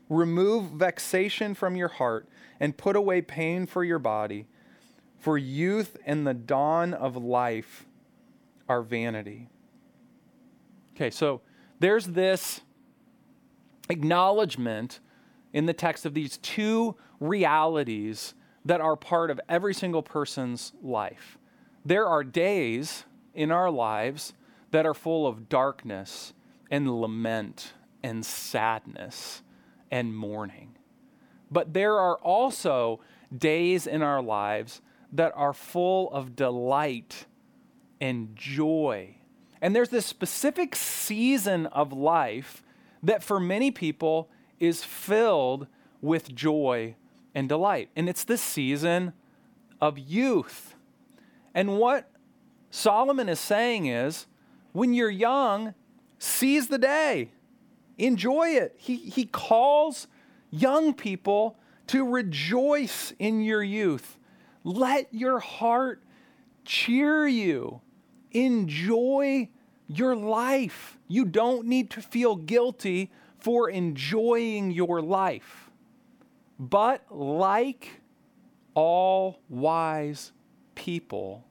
Remove 0.09 0.71
vexation 0.71 1.53
from 1.53 1.75
your 1.75 1.87
heart 1.87 2.27
and 2.59 2.75
put 2.75 2.95
away 2.95 3.21
pain 3.21 3.65
for 3.65 3.83
your 3.83 3.99
body 3.99 4.47
for 5.19 5.37
youth 5.37 5.97
and 6.05 6.25
the 6.25 6.33
dawn 6.33 6.93
of 6.93 7.15
life 7.17 7.85
are 8.67 8.81
vanity. 8.81 9.49
Okay, 10.95 11.09
so 11.09 11.41
there's 11.79 12.07
this 12.07 12.61
acknowledgement 13.89 14.99
in 15.53 15.65
the 15.65 15.73
text 15.73 16.05
of 16.05 16.13
these 16.13 16.37
two 16.37 16.95
realities 17.19 18.33
that 18.65 18.81
are 18.81 18.95
part 18.95 19.31
of 19.31 19.39
every 19.49 19.73
single 19.73 20.03
person's 20.03 20.73
life. 20.81 21.37
There 21.85 22.05
are 22.05 22.23
days 22.23 23.05
in 23.33 23.51
our 23.51 23.71
lives 23.71 24.33
that 24.71 24.85
are 24.85 24.93
full 24.93 25.25
of 25.25 25.49
darkness 25.49 26.33
and 26.69 27.01
lament 27.01 27.73
and 28.03 28.25
sadness 28.25 29.41
and 29.89 30.15
mourning. 30.15 30.75
But 31.49 31.73
there 31.73 31.97
are 31.97 32.17
also 32.17 32.99
days 33.35 33.87
in 33.87 34.01
our 34.01 34.21
lives 34.21 34.81
that 35.11 35.33
are 35.35 35.53
full 35.53 36.11
of 36.11 36.35
delight 36.35 37.25
and 37.99 38.35
joy. 38.35 39.15
And 39.61 39.75
there's 39.75 39.89
this 39.89 40.05
specific 40.05 40.75
season 40.75 41.65
of 41.67 41.91
life 41.91 42.63
that 43.03 43.23
for 43.23 43.39
many 43.39 43.71
people 43.71 44.29
is 44.59 44.83
filled 44.83 45.67
with 46.01 46.33
joy 46.33 46.95
and 47.33 47.49
delight. 47.49 47.89
And 47.95 48.07
it's 48.07 48.23
the 48.23 48.37
season 48.37 49.13
of 49.81 49.97
youth. 49.97 50.75
And 51.53 51.77
what 51.77 52.09
Solomon 52.71 53.29
is 53.29 53.39
saying 53.39 53.87
is 53.87 54.27
when 54.71 54.93
you're 54.93 55.09
young, 55.09 55.73
seize 56.19 56.67
the 56.67 56.77
day, 56.77 57.31
enjoy 57.97 58.49
it. 58.49 58.75
He, 58.77 58.97
he 58.97 59.25
calls 59.25 60.07
young 60.51 60.93
people 60.93 61.57
to 61.87 62.07
rejoice 62.07 63.13
in 63.17 63.41
your 63.41 63.63
youth 63.63 64.18
let 64.63 65.13
your 65.13 65.39
heart 65.39 66.03
cheer 66.65 67.27
you. 67.27 67.81
Enjoy 68.31 69.49
your 69.87 70.15
life. 70.15 70.97
You 71.07 71.25
don't 71.25 71.65
need 71.65 71.89
to 71.91 72.01
feel 72.01 72.35
guilty 72.35 73.11
for 73.39 73.69
enjoying 73.69 74.71
your 74.71 75.01
life. 75.01 75.71
But 76.59 77.05
like 77.09 78.01
all 78.73 79.39
wise 79.49 80.31
people, 80.75 81.45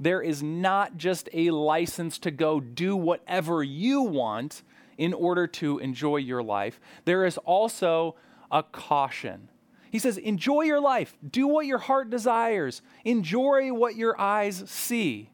there 0.00 0.20
is 0.20 0.42
not 0.42 0.96
just 0.96 1.28
a 1.32 1.50
license 1.50 2.18
to 2.18 2.30
go 2.30 2.60
do 2.60 2.96
whatever 2.96 3.62
you 3.62 4.02
want 4.02 4.62
in 4.96 5.14
order 5.14 5.46
to 5.46 5.78
enjoy 5.78 6.16
your 6.16 6.42
life, 6.42 6.80
there 7.04 7.24
is 7.24 7.38
also 7.38 8.16
a 8.50 8.62
caution. 8.64 9.48
He 9.90 9.98
says, 9.98 10.18
Enjoy 10.18 10.62
your 10.62 10.80
life, 10.80 11.16
do 11.28 11.46
what 11.46 11.66
your 11.66 11.78
heart 11.78 12.10
desires, 12.10 12.82
enjoy 13.04 13.72
what 13.72 13.96
your 13.96 14.20
eyes 14.20 14.64
see. 14.66 15.30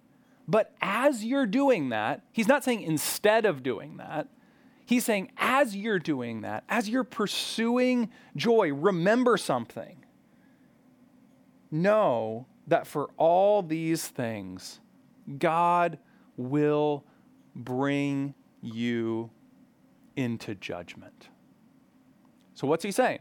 But 0.46 0.74
as 0.80 1.24
you're 1.24 1.46
doing 1.46 1.88
that, 1.88 2.22
he's 2.30 2.48
not 2.48 2.64
saying 2.64 2.82
instead 2.82 3.46
of 3.46 3.62
doing 3.62 3.96
that. 3.96 4.28
He's 4.86 5.04
saying, 5.04 5.32
as 5.38 5.74
you're 5.74 5.98
doing 5.98 6.42
that, 6.42 6.64
as 6.68 6.88
you're 6.88 7.04
pursuing 7.04 8.10
joy, 8.36 8.72
remember 8.72 9.38
something. 9.38 10.04
Know 11.70 12.46
that 12.66 12.86
for 12.86 13.08
all 13.16 13.62
these 13.62 14.06
things, 14.06 14.80
God 15.38 15.98
will 16.36 17.04
bring 17.54 18.34
you 18.60 19.30
into 20.16 20.54
judgment. 20.54 21.28
So, 22.54 22.66
what's 22.66 22.84
he 22.84 22.92
saying? 22.92 23.20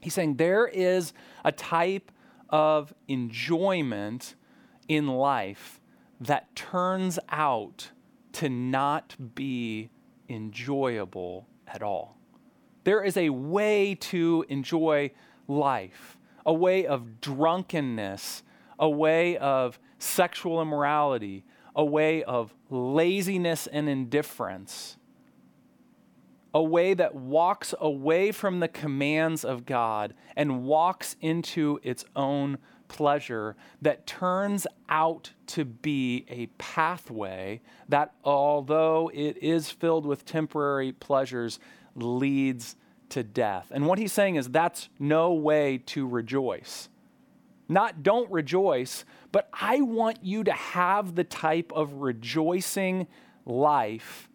He's 0.00 0.14
saying 0.14 0.36
there 0.36 0.66
is 0.66 1.12
a 1.44 1.52
type 1.52 2.10
of 2.48 2.92
enjoyment 3.08 4.34
in 4.88 5.06
life 5.06 5.80
that 6.20 6.54
turns 6.54 7.18
out 7.28 7.90
to 8.32 8.48
not 8.48 9.16
be 9.34 9.90
enjoyable 10.28 11.46
at 11.66 11.82
all. 11.82 12.16
There 12.84 13.02
is 13.02 13.16
a 13.16 13.30
way 13.30 13.94
to 13.96 14.44
enjoy 14.48 15.10
life, 15.46 16.16
a 16.46 16.52
way 16.52 16.86
of 16.86 17.20
drunkenness, 17.20 18.42
a 18.78 18.88
way 18.88 19.36
of 19.36 19.78
sexual 19.98 20.62
immorality, 20.62 21.44
a 21.74 21.84
way 21.84 22.22
of 22.22 22.54
laziness 22.70 23.66
and 23.66 23.88
indifference, 23.88 24.96
a 26.52 26.62
way 26.62 26.94
that 26.94 27.14
walks 27.14 27.74
away 27.80 28.32
from 28.32 28.60
the 28.60 28.68
commands 28.68 29.44
of 29.44 29.66
God 29.66 30.14
and 30.36 30.64
walks 30.64 31.16
into 31.20 31.78
its 31.82 32.04
own 32.16 32.58
pleasure 32.88 33.56
that 33.80 34.06
turns 34.06 34.66
out 34.88 35.32
to 35.46 35.64
be 35.64 36.26
a 36.28 36.46
pathway 36.58 37.60
that, 37.88 38.12
although 38.24 39.10
it 39.14 39.36
is 39.38 39.70
filled 39.70 40.04
with 40.04 40.24
temporary 40.24 40.92
pleasures, 40.92 41.60
leads 41.94 42.74
to 43.10 43.22
death. 43.22 43.68
And 43.70 43.86
what 43.86 43.98
he's 43.98 44.12
saying 44.12 44.36
is 44.36 44.48
that's 44.48 44.88
no 44.98 45.32
way 45.32 45.78
to 45.86 46.06
rejoice. 46.06 46.88
Not 47.68 48.02
don't 48.02 48.30
rejoice, 48.30 49.04
but 49.30 49.48
I 49.52 49.80
want 49.80 50.18
you 50.22 50.42
to 50.44 50.52
have 50.52 51.14
the 51.14 51.24
type 51.24 51.72
of 51.72 51.94
rejoicing 51.94 53.06
life 53.46 54.28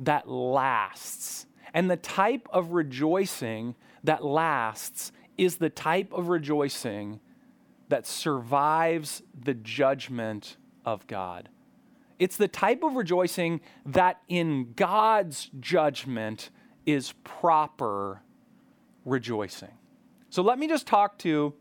that 0.00 0.28
lasts. 0.28 1.46
And 1.74 1.90
the 1.90 1.96
type 1.96 2.48
of 2.52 2.72
rejoicing 2.72 3.74
that 4.04 4.24
lasts 4.24 5.12
is 5.38 5.56
the 5.56 5.70
type 5.70 6.12
of 6.12 6.28
rejoicing 6.28 7.20
that 7.88 8.06
survives 8.06 9.22
the 9.38 9.54
judgment 9.54 10.56
of 10.84 11.06
God. 11.06 11.48
It's 12.18 12.36
the 12.36 12.48
type 12.48 12.82
of 12.82 12.94
rejoicing 12.94 13.60
that 13.86 14.20
in 14.28 14.74
God's 14.74 15.50
judgment 15.60 16.50
is 16.86 17.12
proper 17.24 18.22
rejoicing. 19.04 19.72
So 20.30 20.42
let 20.42 20.58
me 20.58 20.68
just 20.68 20.86
talk 20.86 21.18
to 21.18 21.54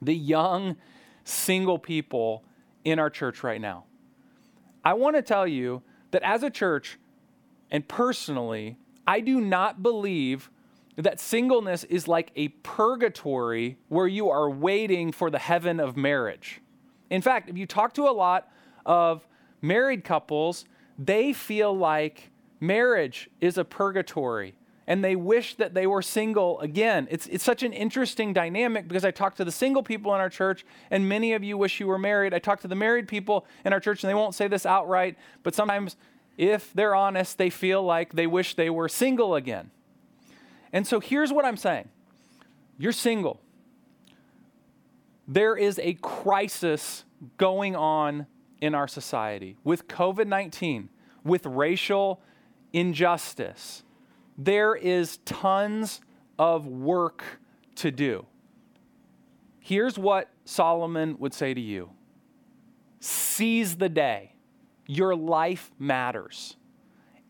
the 0.00 0.14
young 0.14 0.76
single 1.24 1.78
people 1.78 2.44
in 2.84 2.98
our 2.98 3.10
church 3.10 3.44
right 3.44 3.60
now. 3.60 3.84
I 4.84 4.94
want 4.94 5.16
to 5.16 5.22
tell 5.22 5.46
you 5.46 5.82
that 6.10 6.22
as 6.22 6.42
a 6.42 6.50
church 6.50 6.98
and 7.70 7.86
personally, 7.86 8.76
I 9.06 9.20
do 9.20 9.40
not 9.40 9.82
believe 9.82 10.50
that 10.96 11.18
singleness 11.18 11.84
is 11.84 12.06
like 12.06 12.30
a 12.36 12.48
purgatory 12.48 13.78
where 13.88 14.06
you 14.06 14.28
are 14.28 14.50
waiting 14.50 15.12
for 15.12 15.30
the 15.30 15.38
heaven 15.38 15.80
of 15.80 15.96
marriage. 15.96 16.60
In 17.10 17.22
fact, 17.22 17.48
if 17.48 17.56
you 17.56 17.66
talk 17.66 17.94
to 17.94 18.08
a 18.08 18.12
lot 18.12 18.50
of 18.84 19.26
married 19.60 20.04
couples, 20.04 20.64
they 20.98 21.32
feel 21.32 21.76
like 21.76 22.30
marriage 22.60 23.30
is 23.40 23.58
a 23.58 23.64
purgatory 23.64 24.54
and 24.86 25.04
they 25.04 25.16
wish 25.16 25.54
that 25.56 25.74
they 25.74 25.86
were 25.86 26.02
single 26.02 26.60
again. 26.60 27.06
It's, 27.10 27.26
it's 27.28 27.44
such 27.44 27.62
an 27.62 27.72
interesting 27.72 28.32
dynamic 28.32 28.88
because 28.88 29.04
I 29.04 29.10
talk 29.10 29.36
to 29.36 29.44
the 29.44 29.52
single 29.52 29.82
people 29.82 30.14
in 30.14 30.20
our 30.20 30.28
church, 30.28 30.64
and 30.90 31.08
many 31.08 31.32
of 31.34 31.44
you 31.44 31.56
wish 31.56 31.78
you 31.80 31.86
were 31.86 31.98
married. 31.98 32.34
I 32.34 32.38
talk 32.38 32.60
to 32.60 32.68
the 32.68 32.74
married 32.74 33.06
people 33.06 33.46
in 33.64 33.72
our 33.72 33.80
church, 33.80 34.02
and 34.02 34.10
they 34.10 34.14
won't 34.14 34.34
say 34.34 34.48
this 34.48 34.66
outright, 34.66 35.16
but 35.42 35.54
sometimes, 35.54 35.96
if 36.36 36.72
they're 36.72 36.94
honest, 36.94 37.38
they 37.38 37.50
feel 37.50 37.82
like 37.82 38.14
they 38.14 38.26
wish 38.26 38.54
they 38.54 38.70
were 38.70 38.88
single 38.88 39.34
again. 39.34 39.70
And 40.72 40.86
so 40.86 41.00
here's 41.00 41.32
what 41.32 41.44
I'm 41.44 41.56
saying 41.56 41.88
you're 42.78 42.92
single. 42.92 43.40
There 45.28 45.56
is 45.56 45.78
a 45.78 45.94
crisis 45.94 47.04
going 47.36 47.76
on 47.76 48.26
in 48.60 48.74
our 48.74 48.88
society 48.88 49.56
with 49.64 49.88
COVID 49.88 50.26
19, 50.26 50.88
with 51.24 51.46
racial 51.46 52.20
injustice. 52.72 53.82
There 54.36 54.74
is 54.74 55.18
tons 55.18 56.00
of 56.38 56.66
work 56.66 57.22
to 57.76 57.90
do. 57.90 58.26
Here's 59.60 59.98
what 59.98 60.30
Solomon 60.44 61.16
would 61.18 61.34
say 61.34 61.54
to 61.54 61.60
you 61.60 61.90
Seize 63.00 63.76
the 63.76 63.88
day. 63.88 64.34
Your 64.86 65.14
life 65.14 65.70
matters. 65.78 66.56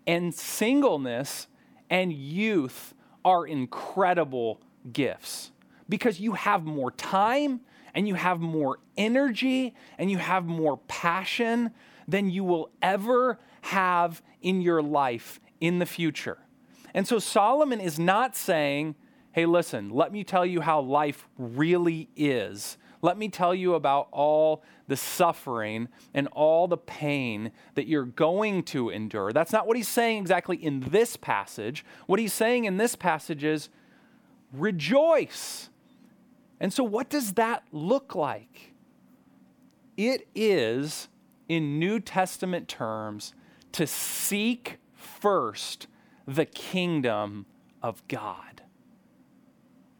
And 0.06 0.34
singleness 0.34 1.46
and 1.88 2.12
youth 2.12 2.94
are 3.24 3.46
incredible 3.46 4.60
gifts 4.92 5.52
because 5.88 6.18
you 6.18 6.32
have 6.32 6.64
more 6.64 6.90
time 6.90 7.60
and 7.94 8.08
you 8.08 8.14
have 8.14 8.40
more 8.40 8.78
energy 8.96 9.74
and 9.98 10.10
you 10.10 10.18
have 10.18 10.46
more 10.46 10.78
passion 10.88 11.70
than 12.08 12.30
you 12.30 12.44
will 12.44 12.70
ever 12.80 13.38
have 13.62 14.22
in 14.40 14.60
your 14.60 14.82
life 14.82 15.40
in 15.60 15.78
the 15.78 15.86
future. 15.86 16.38
And 16.94 17.06
so 17.06 17.18
Solomon 17.18 17.80
is 17.80 17.98
not 17.98 18.36
saying, 18.36 18.96
hey, 19.32 19.46
listen, 19.46 19.90
let 19.90 20.12
me 20.12 20.24
tell 20.24 20.44
you 20.44 20.60
how 20.60 20.80
life 20.80 21.28
really 21.38 22.08
is. 22.16 22.76
Let 23.02 23.18
me 23.18 23.28
tell 23.28 23.52
you 23.52 23.74
about 23.74 24.06
all 24.12 24.62
the 24.86 24.96
suffering 24.96 25.88
and 26.14 26.28
all 26.28 26.68
the 26.68 26.76
pain 26.76 27.50
that 27.74 27.88
you're 27.88 28.04
going 28.04 28.62
to 28.64 28.90
endure. 28.90 29.32
That's 29.32 29.52
not 29.52 29.66
what 29.66 29.76
he's 29.76 29.88
saying 29.88 30.18
exactly 30.18 30.56
in 30.56 30.88
this 30.90 31.16
passage. 31.16 31.84
What 32.06 32.20
he's 32.20 32.32
saying 32.32 32.64
in 32.64 32.76
this 32.76 32.94
passage 32.94 33.42
is 33.42 33.68
rejoice. 34.52 35.68
And 36.60 36.72
so, 36.72 36.84
what 36.84 37.10
does 37.10 37.32
that 37.32 37.64
look 37.72 38.14
like? 38.14 38.72
It 39.96 40.28
is, 40.34 41.08
in 41.48 41.80
New 41.80 41.98
Testament 41.98 42.68
terms, 42.68 43.34
to 43.72 43.86
seek 43.86 44.78
first 44.94 45.88
the 46.26 46.46
kingdom 46.46 47.46
of 47.82 48.06
God. 48.06 48.62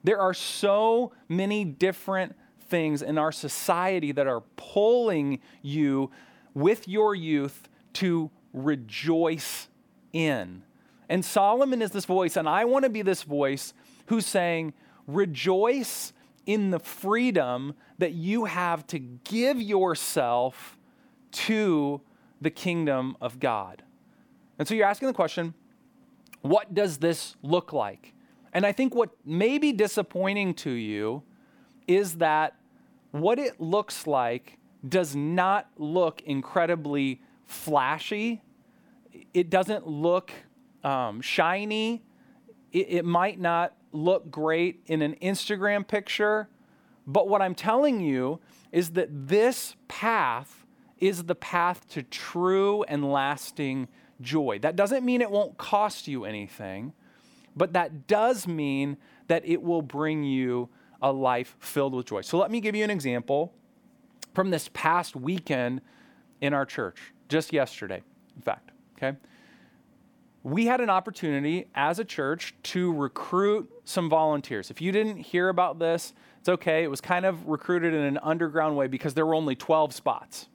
There 0.05 0.21
are 0.21 0.35
so 0.35 1.12
many 1.29 1.65
different 1.65 2.37
things 2.73 3.03
in 3.03 3.19
our 3.19 3.31
society 3.31 4.13
that 4.13 4.27
are 4.27 4.41
pulling 4.57 5.41
you 5.61 6.11
with 6.55 6.89
your 6.89 7.15
youth 7.15 7.69
to 7.93 8.31
rejoice 8.55 9.69
in. 10.15 10.63
And 11.11 11.23
Solomon 11.23 11.83
is 11.83 11.91
this 11.91 12.07
voice, 12.07 12.35
and 12.35 12.49
I 12.49 12.65
want 12.65 12.85
to 12.85 12.89
be 12.89 13.03
this 13.03 13.25
voice 13.25 13.75
who's 14.07 14.25
saying, 14.25 14.73
Rejoice 15.07 16.15
in 16.47 16.71
the 16.71 16.79
freedom 16.79 17.75
that 17.99 18.13
you 18.13 18.47
have 18.47 18.87
to 18.87 18.99
give 18.99 19.61
yourself 19.61 20.79
to 21.33 22.01
the 22.41 22.51
kingdom 22.51 23.19
of 23.21 23.39
God. 23.39 23.83
And 24.59 24.67
so 24.67 24.75
you're 24.75 24.87
asking 24.87 25.09
the 25.09 25.15
question, 25.15 25.53
what 26.41 26.73
does 26.73 26.99
this 26.99 27.37
look 27.43 27.75
like? 27.75 28.15
And 28.55 28.65
I 28.65 28.73
think 28.73 28.95
what 28.95 29.11
may 29.27 29.59
be 29.59 29.73
disappointing 29.73 30.55
to 30.55 30.71
you 30.71 31.23
is 31.87 32.15
that 32.15 32.55
what 33.12 33.38
it 33.38 33.61
looks 33.61 34.07
like 34.07 34.59
does 34.87 35.14
not 35.14 35.68
look 35.77 36.22
incredibly 36.22 37.20
flashy. 37.46 38.42
It 39.33 39.48
doesn't 39.51 39.87
look 39.87 40.33
um, 40.83 41.20
shiny. 41.20 42.03
It, 42.72 42.87
it 42.88 43.05
might 43.05 43.38
not 43.38 43.75
look 43.92 44.31
great 44.31 44.83
in 44.87 45.03
an 45.03 45.16
Instagram 45.22 45.87
picture. 45.87 46.48
But 47.07 47.29
what 47.29 47.42
I'm 47.42 47.55
telling 47.55 48.01
you 48.01 48.40
is 48.70 48.90
that 48.90 49.09
this 49.29 49.77
path 49.88 50.64
is 50.98 51.25
the 51.25 51.35
path 51.35 51.88
to 51.90 52.03
true 52.03 52.85
and 52.85 53.11
lasting 53.12 53.88
joy. 54.20 54.59
That 54.61 54.77
doesn't 54.77 55.05
mean 55.05 55.20
it 55.20 55.31
won't 55.31 55.59
cost 55.59 56.09
you 56.09 56.25
anything, 56.25 56.92
but 57.57 57.72
that 57.72 58.07
does 58.07 58.46
mean 58.46 58.96
that 59.27 59.42
it 59.44 59.62
will 59.62 59.83
bring 59.83 60.22
you 60.22 60.68
a 61.03 61.12
life 61.12 61.57
filled 61.59 61.95
with 61.95 62.07
joy. 62.07 62.21
So 62.23 62.38
let 62.38 62.51
me 62.51 62.61
give 62.61 62.75
you 62.75 62.85
an 62.85 62.91
example 62.91 63.53
from 64.35 64.51
this 64.51 64.71
past 64.73 65.15
weekend 65.15 65.83
in 66.41 66.55
our 66.55 66.65
church, 66.65 67.12
just 67.29 67.53
yesterday, 67.53 68.03
in 68.37 68.43
fact, 68.43 68.71
okay? 68.97 69.17
We 70.45 70.67
had 70.67 70.81
an 70.81 70.91
opportunity 70.91 71.67
as 71.75 71.99
a 71.99 72.05
church 72.05 72.55
to 72.65 72.93
recruit 72.93 73.71
some 73.85 74.09
volunteers. 74.09 74.71
If 74.71 74.81
you 74.81 74.91
didn't 74.91 75.19
hear 75.19 75.49
about 75.49 75.79
this, 75.79 76.15
it's 76.41 76.49
okay. 76.49 76.83
It 76.83 76.88
was 76.88 77.01
kind 77.01 77.25
of 77.25 77.47
recruited 77.47 77.95
in 77.95 78.03
an 78.03 78.19
underground 78.23 78.77
way 78.77 78.88
because 78.88 79.15
there 79.15 79.25
were 79.25 79.37
only 79.37 79.55
12 79.55 79.95
spots. 79.95 80.49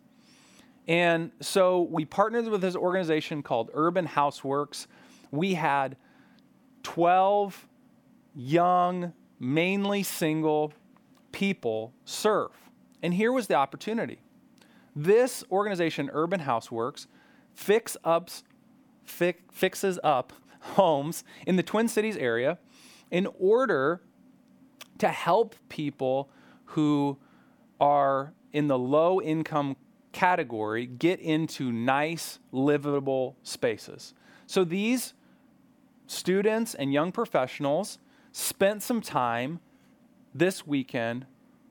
And 0.87 1.31
so 1.41 1.83
we 1.83 2.03
partnered 2.05 2.47
with 2.47 2.61
this 2.61 2.75
organization 2.75 3.43
called 3.43 3.69
Urban 3.73 4.07
Houseworks. 4.07 4.87
We 5.31 5.53
had 5.53 5.95
12 6.83 7.67
young, 8.35 9.13
mainly 9.39 10.03
single 10.03 10.73
people 11.31 11.93
serve. 12.05 12.51
And 13.01 13.13
here 13.13 13.31
was 13.31 13.47
the 13.47 13.55
opportunity. 13.55 14.19
This 14.95 15.43
organization, 15.51 16.09
Urban 16.11 16.41
Houseworks, 16.41 17.07
fix 17.53 17.95
ups, 18.03 18.43
fi- 19.05 19.35
fixes 19.51 19.99
up 20.03 20.33
homes 20.59 21.23
in 21.45 21.55
the 21.55 21.63
Twin 21.63 21.87
Cities 21.87 22.17
area 22.17 22.57
in 23.11 23.27
order 23.39 24.01
to 24.97 25.09
help 25.09 25.55
people 25.69 26.29
who 26.65 27.17
are 27.79 28.33
in 28.51 28.67
the 28.67 28.77
low 28.77 29.21
income 29.21 29.75
category 30.11 30.87
get 30.87 31.19
into 31.19 31.71
nice, 31.71 32.39
livable 32.51 33.37
spaces. 33.43 34.15
So 34.47 34.63
these 34.63 35.13
students 36.07 36.73
and 36.73 36.91
young 36.91 37.11
professionals 37.11 37.99
spent 38.37 38.83
some 38.83 39.01
time 39.01 39.59
this 40.33 40.65
weekend 40.67 41.25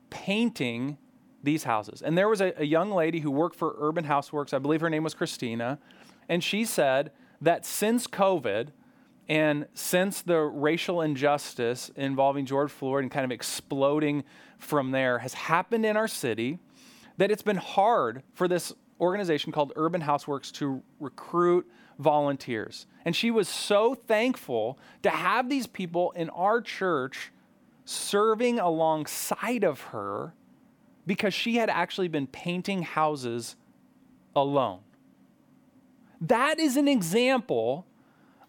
painting 0.09 0.97
these 1.41 1.63
houses. 1.63 2.01
And 2.01 2.17
there 2.17 2.27
was 2.27 2.41
a, 2.41 2.53
a, 2.57 2.65
young 2.65 2.91
lady 2.91 3.21
who 3.21 3.31
worked 3.31 3.55
for 3.55 3.75
Urban 3.79 4.03
Houseworks, 4.03 4.53
I 4.53 4.59
believe 4.59 4.81
her 4.81 4.89
name 4.89 5.03
was 5.03 5.13
Christina, 5.13 5.79
and 6.27 6.43
she 6.43 6.65
said 6.65 7.11
that 7.39 7.65
since 7.65 8.05
COVID 8.05 8.69
and 9.29 9.67
since 9.73 10.21
the 10.21 10.39
racial 10.39 11.01
injustice 11.01 11.89
involving 11.95 12.45
George 12.45 12.71
Floyd 12.71 13.03
and 13.03 13.11
kind 13.11 13.23
of 13.23 13.31
exploding 13.31 14.25
from 14.57 14.91
there 14.91 15.19
has 15.19 15.33
happened 15.33 15.85
in 15.85 15.95
our 15.95 16.07
city, 16.07 16.59
that 17.15 17.31
it's 17.31 17.43
been 17.43 17.57
hard 17.57 18.23
for 18.33 18.47
this 18.47 18.73
organization 18.99 19.53
called 19.53 19.71
Urban 19.77 20.01
Houseworks 20.01 20.51
to 20.53 20.83
recruit 20.99 21.65
volunteers. 21.99 22.85
And 23.05 23.15
she 23.15 23.31
was 23.31 23.47
so 23.47 23.95
thankful 23.95 24.77
to 25.03 25.09
have 25.09 25.49
these 25.49 25.67
people 25.67 26.11
in 26.11 26.29
our 26.31 26.61
church 26.61 27.31
serving 27.85 28.59
alongside 28.59 29.63
of 29.63 29.81
her 29.81 30.33
because 31.05 31.33
she 31.33 31.55
had 31.55 31.69
actually 31.69 32.09
been 32.09 32.27
painting 32.27 32.83
houses 32.83 33.55
alone. 34.35 34.79
That 36.19 36.59
is 36.59 36.77
an 36.77 36.87
example 36.87 37.85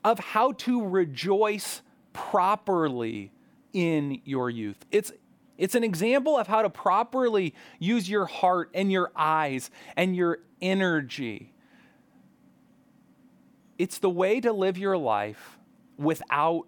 of 0.05 0.19
how 0.19 0.53
to 0.53 0.85
rejoice 0.85 1.83
properly 2.13 3.31
in 3.73 4.21
your 4.25 4.51
youth. 4.51 4.85
It's, 4.91 5.13
it's 5.57 5.75
an 5.75 5.85
example 5.85 6.37
of 6.37 6.47
how 6.47 6.63
to 6.63 6.71
properly 6.71 7.55
use 7.79 8.09
your 8.09 8.27
heart 8.27 8.71
and 8.75 8.91
your 8.91 9.13
eyes 9.15 9.71
and 9.97 10.17
your 10.17 10.41
energy. 10.61 11.53
It's 13.79 13.99
the 13.99 14.11
way 14.11 14.41
to 14.41 14.53
live 14.53 14.77
your 14.77 14.99
life 14.99 15.59
without 15.97 16.67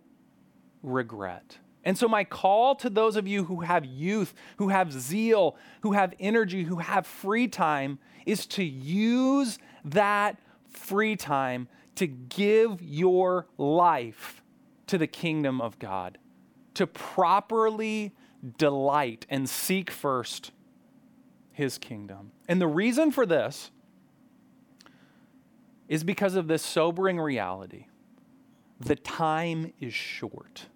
regret. 0.82 1.58
And 1.84 1.96
so, 1.96 2.08
my 2.08 2.24
call 2.24 2.74
to 2.76 2.90
those 2.90 3.16
of 3.16 3.26
you 3.26 3.44
who 3.44 3.60
have 3.60 3.84
youth, 3.84 4.34
who 4.58 4.68
have 4.68 4.92
zeal, 4.92 5.56
who 5.80 5.92
have 5.92 6.14
energy, 6.20 6.64
who 6.64 6.76
have 6.76 7.06
free 7.06 7.48
time, 7.48 7.98
is 8.26 8.46
to 8.46 8.64
use 8.64 9.58
that 9.84 10.38
free 10.68 11.16
time 11.16 11.68
to 11.96 12.06
give 12.06 12.82
your 12.82 13.46
life 13.56 14.42
to 14.86 14.98
the 14.98 15.06
kingdom 15.06 15.60
of 15.60 15.78
God, 15.78 16.18
to 16.74 16.86
properly 16.86 18.14
delight 18.58 19.26
and 19.28 19.48
seek 19.48 19.90
first 19.90 20.52
his 21.52 21.78
kingdom. 21.78 22.32
And 22.48 22.60
the 22.60 22.66
reason 22.66 23.10
for 23.10 23.26
this 23.26 23.70
is 25.90 26.04
because 26.04 26.36
of 26.36 26.48
this 26.48 26.62
sobering 26.62 27.20
reality 27.20 27.84
the 28.80 28.96
time 28.96 29.72
is 29.78 29.92
short. 29.92 30.66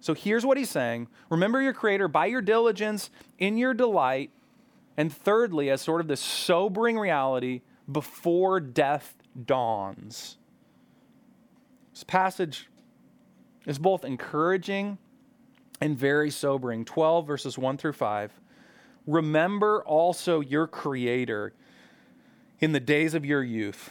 So 0.00 0.14
here's 0.14 0.44
what 0.44 0.58
he's 0.58 0.70
saying 0.70 1.06
Remember 1.30 1.62
your 1.62 1.72
Creator 1.72 2.08
by 2.08 2.26
your 2.26 2.42
diligence, 2.42 3.08
in 3.38 3.56
your 3.56 3.72
delight, 3.72 4.30
and 4.96 5.12
thirdly, 5.14 5.70
as 5.70 5.80
sort 5.80 6.00
of 6.00 6.08
this 6.08 6.20
sobering 6.20 6.98
reality, 6.98 7.62
before 7.90 8.58
death 8.58 9.14
dawns. 9.46 10.38
This 11.92 12.04
passage 12.04 12.68
is 13.66 13.78
both 13.78 14.04
encouraging 14.04 14.98
and 15.80 15.96
very 15.96 16.30
sobering. 16.30 16.84
12 16.84 17.26
verses 17.26 17.56
1 17.56 17.76
through 17.76 17.92
5. 17.92 18.32
Remember 19.06 19.84
also 19.84 20.40
your 20.40 20.66
Creator 20.66 21.52
in 22.62 22.70
the 22.70 22.80
days 22.80 23.12
of 23.12 23.26
your 23.26 23.42
youth, 23.42 23.90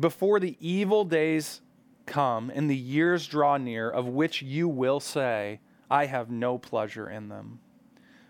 before 0.00 0.40
the 0.40 0.56
evil 0.58 1.04
days 1.04 1.60
come 2.06 2.50
and 2.54 2.70
the 2.70 2.76
years 2.76 3.26
draw 3.26 3.58
near, 3.58 3.90
of 3.90 4.08
which 4.08 4.40
you 4.40 4.66
will 4.66 5.00
say, 5.00 5.60
I 5.90 6.06
have 6.06 6.30
no 6.30 6.56
pleasure 6.56 7.10
in 7.10 7.28
them. 7.28 7.60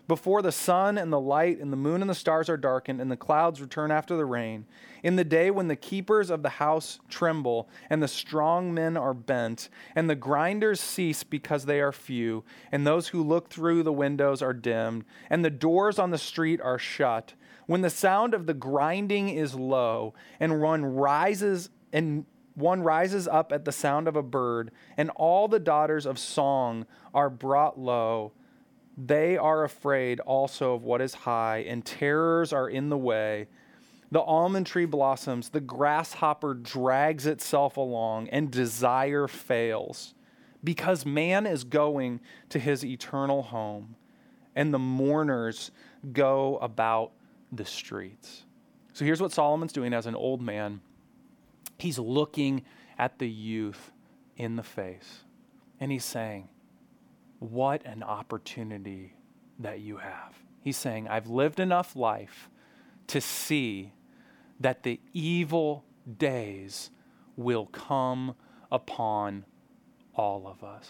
Before 0.05 0.41
the 0.41 0.51
sun 0.51 0.97
and 0.97 1.11
the 1.11 1.19
light 1.19 1.59
and 1.59 1.71
the 1.71 1.77
moon 1.77 2.01
and 2.01 2.09
the 2.09 2.15
stars 2.15 2.49
are 2.49 2.57
darkened 2.57 2.99
and 2.99 3.09
the 3.09 3.15
clouds 3.15 3.61
return 3.61 3.89
after 3.89 4.17
the 4.17 4.25
rain, 4.25 4.65
in 5.03 5.15
the 5.15 5.23
day 5.23 5.51
when 5.51 5.69
the 5.69 5.75
keepers 5.77 6.29
of 6.29 6.43
the 6.43 6.49
house 6.49 6.99
tremble 7.07 7.69
and 7.89 8.03
the 8.03 8.07
strong 8.09 8.73
men 8.73 8.97
are 8.97 9.13
bent, 9.13 9.69
and 9.95 10.09
the 10.09 10.15
grinders 10.15 10.81
cease 10.81 11.23
because 11.23 11.63
they 11.63 11.79
are 11.79 11.93
few, 11.93 12.43
and 12.73 12.85
those 12.85 13.07
who 13.09 13.23
look 13.23 13.49
through 13.49 13.83
the 13.83 13.93
windows 13.93 14.41
are 14.41 14.53
dimmed, 14.53 15.05
and 15.29 15.45
the 15.45 15.49
doors 15.49 15.97
on 15.97 16.11
the 16.11 16.17
street 16.17 16.59
are 16.59 16.79
shut, 16.79 17.33
when 17.67 17.81
the 17.81 17.89
sound 17.89 18.33
of 18.33 18.47
the 18.47 18.53
grinding 18.53 19.29
is 19.29 19.53
low, 19.53 20.13
and 20.39 20.61
one 20.61 20.83
rises 20.83 21.69
and 21.93 22.25
one 22.55 22.81
rises 22.81 23.27
up 23.27 23.51
at 23.51 23.65
the 23.65 23.71
sound 23.71 24.07
of 24.07 24.15
a 24.15 24.23
bird, 24.23 24.71
and 24.97 25.11
all 25.11 25.47
the 25.47 25.59
daughters 25.59 26.07
of 26.07 26.17
song 26.17 26.87
are 27.13 27.29
brought 27.29 27.79
low. 27.79 28.31
They 28.97 29.37
are 29.37 29.63
afraid 29.63 30.19
also 30.21 30.73
of 30.73 30.83
what 30.83 30.99
is 30.99 31.13
high, 31.13 31.59
and 31.67 31.85
terrors 31.85 32.51
are 32.51 32.67
in 32.67 32.89
the 32.89 32.97
way. 32.97 33.47
The 34.09 34.21
almond 34.21 34.65
tree 34.65 34.85
blossoms, 34.85 35.49
the 35.49 35.61
grasshopper 35.61 36.55
drags 36.55 37.27
itself 37.27 37.77
along, 37.77 38.29
and 38.29 38.49
desire 38.49 39.27
fails, 39.27 40.15
because 40.63 41.05
man 41.05 41.45
is 41.45 41.63
going 41.63 42.21
to 42.49 42.57
his 42.57 42.83
eternal 42.83 43.43
home, 43.43 43.97
and 44.55 44.73
the 44.73 44.79
mourners 44.79 45.69
go 46.11 46.57
about 46.57 47.11
the 47.51 47.65
streets. 47.65 48.43
So 48.93 49.05
here's 49.05 49.21
what 49.21 49.31
Solomon's 49.31 49.73
doing 49.73 49.93
as 49.93 50.05
an 50.05 50.15
old 50.15 50.41
man 50.41 50.81
He's 51.79 51.99
looking 51.99 52.63
at 52.97 53.19
the 53.19 53.29
youth 53.29 53.91
in 54.35 54.55
the 54.55 54.63
face 54.63 55.23
and 55.79 55.91
he's 55.91 56.05
saying, 56.05 56.49
What 57.39 57.85
an 57.85 58.03
opportunity 58.03 59.13
that 59.59 59.79
you 59.79 59.97
have. 59.97 60.35
He's 60.61 60.77
saying, 60.77 61.07
I've 61.07 61.27
lived 61.27 61.59
enough 61.59 61.95
life 61.95 62.49
to 63.07 63.21
see 63.21 63.93
that 64.59 64.83
the 64.83 64.99
evil 65.13 65.85
days 66.17 66.89
will 67.35 67.67
come 67.67 68.35
upon 68.71 69.45
all 70.15 70.47
of 70.47 70.63
us. 70.63 70.89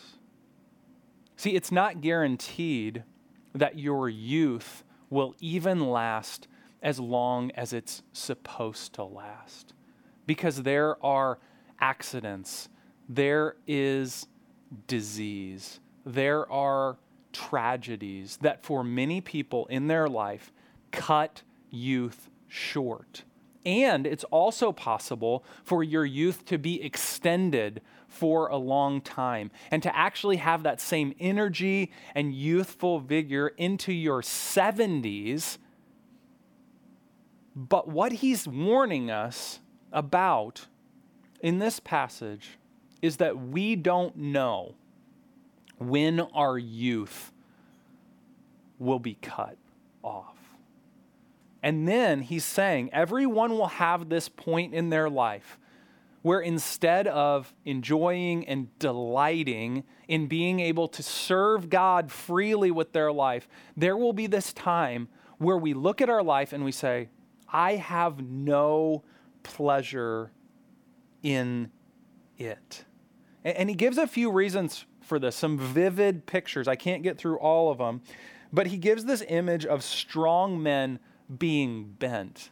See, 1.36 1.52
it's 1.52 1.72
not 1.72 2.02
guaranteed 2.02 3.04
that 3.54 3.78
your 3.78 4.10
youth 4.10 4.84
will 5.10 5.36
even 5.40 5.90
last 5.90 6.48
as 6.82 7.00
long 7.00 7.52
as 7.52 7.74
it's 7.74 8.04
supposed 8.14 8.94
to 8.94 9.04
last 9.04 9.74
because 10.26 10.64
there 10.64 11.04
are 11.04 11.40
accidents, 11.80 12.70
there 13.10 13.56
is 13.66 14.28
disease, 14.88 15.80
there 16.06 16.50
are 16.52 16.98
tragedies 17.34 18.38
that 18.42 18.64
for 18.64 18.84
many 18.84 19.22
people 19.22 19.66
in 19.68 19.88
their 19.88 20.08
life 20.08 20.52
cut 20.92 21.42
youth 21.70 22.30
short. 22.48 23.24
And 23.66 24.08
it's 24.08 24.24
also 24.26 24.72
possible 24.72 25.44
for 25.64 25.84
your 25.84 26.06
youth 26.06 26.46
to 26.46 26.58
be 26.58 26.82
extended 26.82 27.82
for 28.08 28.48
a 28.48 28.58
long 28.58 29.02
time 29.02 29.52
and 29.70 29.84
to 29.84 29.96
actually 29.96 30.38
have 30.38 30.64
that 30.64 30.82
same 30.82 31.14
energy 31.20 31.92
and 32.16 32.34
youthful 32.34 33.00
vigor 33.00 33.50
into 33.58 33.94
your 33.94 34.22
70s. 34.22 35.58
But 37.56 37.88
what 37.88 38.14
he's 38.14 38.48
warning 38.48 39.12
us 39.12 39.60
about 39.92 40.68
in 41.42 41.60
this 41.60 41.80
passage 41.80 42.58
is 43.02 43.18
that 43.18 43.38
we 43.38 43.76
don't 43.76 44.16
know 44.16 44.76
when 45.78 46.22
our 46.22 46.58
youth 46.58 47.32
will 48.80 49.00
be 49.00 49.16
cut 49.16 49.58
off. 50.04 50.38
And 51.62 51.88
then 51.88 52.22
he's 52.22 52.46
saying 52.46 52.90
everyone 52.94 53.52
will 53.52 53.68
have 53.68 54.10
this 54.10 54.30
point 54.30 54.74
in 54.74 54.90
their 54.90 55.10
life 55.10 55.58
where 56.28 56.42
instead 56.42 57.08
of 57.08 57.54
enjoying 57.64 58.46
and 58.50 58.78
delighting 58.80 59.86
in 60.10 60.28
being 60.28 60.60
able 60.60 60.86
to 60.90 61.02
serve 61.02 61.70
God 61.70 62.12
freely 62.12 62.70
with 62.70 62.92
their 62.92 63.14
life, 63.14 63.48
there 63.78 63.96
will 63.96 64.12
be 64.12 64.28
this 64.28 64.52
time 64.52 65.08
where 65.38 65.58
we 65.58 65.74
look 65.74 66.02
at 66.02 66.10
our 66.10 66.22
life 66.22 66.52
and 66.52 66.66
we 66.66 66.72
say, 66.74 67.08
I 67.48 67.76
have 67.76 68.22
no 68.22 69.06
pleasure 69.42 70.34
in 71.24 71.72
it. 72.38 72.84
And 73.46 73.70
he 73.70 73.76
gives 73.78 73.98
a 73.98 74.06
few 74.06 74.30
reasons 74.30 74.86
for 75.00 75.20
this, 75.20 75.34
some 75.34 75.58
vivid 75.58 76.26
pictures. 76.26 76.68
I 76.68 76.76
can't 76.76 77.04
get 77.04 77.18
through 77.18 77.38
all 77.38 77.72
of 77.72 77.78
them, 77.78 78.02
but 78.52 78.68
he 78.68 78.78
gives 78.78 79.06
this 79.06 79.24
image 79.30 79.66
of 79.66 79.82
strong 79.82 80.62
men 80.62 81.00
being 81.38 81.86
bent. 81.86 82.50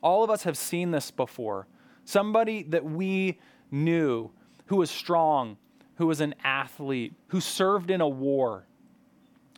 All 0.00 0.22
of 0.22 0.30
us 0.30 0.44
have 0.44 0.56
seen 0.56 0.92
this 0.92 1.10
before. 1.10 1.66
Somebody 2.08 2.62
that 2.62 2.86
we 2.86 3.38
knew 3.70 4.30
who 4.68 4.76
was 4.76 4.90
strong, 4.90 5.58
who 5.96 6.06
was 6.06 6.22
an 6.22 6.34
athlete, 6.42 7.12
who 7.26 7.38
served 7.38 7.90
in 7.90 8.00
a 8.00 8.08
war, 8.08 8.64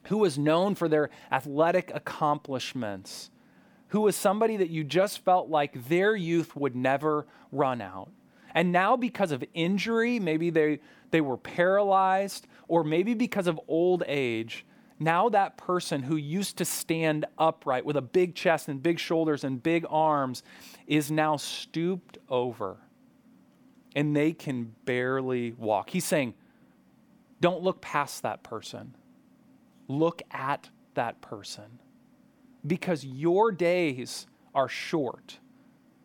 who 0.06 0.16
was 0.18 0.36
known 0.36 0.74
for 0.74 0.88
their 0.88 1.10
athletic 1.30 1.92
accomplishments, 1.94 3.30
who 3.90 4.00
was 4.00 4.16
somebody 4.16 4.56
that 4.56 4.68
you 4.68 4.82
just 4.82 5.24
felt 5.24 5.48
like 5.48 5.86
their 5.88 6.16
youth 6.16 6.56
would 6.56 6.74
never 6.74 7.24
run 7.52 7.80
out. 7.80 8.10
And 8.52 8.72
now, 8.72 8.96
because 8.96 9.30
of 9.30 9.44
injury, 9.54 10.18
maybe 10.18 10.50
they, 10.50 10.80
they 11.12 11.20
were 11.20 11.36
paralyzed, 11.36 12.48
or 12.66 12.82
maybe 12.82 13.14
because 13.14 13.46
of 13.46 13.60
old 13.68 14.02
age, 14.08 14.66
now 15.00 15.30
that 15.30 15.56
person 15.56 16.02
who 16.02 16.16
used 16.16 16.58
to 16.58 16.64
stand 16.66 17.24
upright 17.38 17.86
with 17.86 17.96
a 17.96 18.02
big 18.02 18.34
chest 18.34 18.68
and 18.68 18.82
big 18.82 18.98
shoulders 18.98 19.42
and 19.42 19.62
big 19.62 19.86
arms 19.88 20.42
is 20.86 21.10
now 21.10 21.36
stooped 21.36 22.18
over 22.28 22.76
and 23.96 24.14
they 24.14 24.32
can 24.32 24.74
barely 24.84 25.52
walk. 25.52 25.90
He's 25.90 26.04
saying, 26.04 26.34
don't 27.40 27.62
look 27.62 27.80
past 27.80 28.22
that 28.22 28.42
person, 28.42 28.94
look 29.88 30.20
at 30.30 30.68
that 30.94 31.22
person 31.22 31.78
because 32.66 33.04
your 33.04 33.50
days 33.50 34.26
are 34.54 34.68
short. 34.68 35.38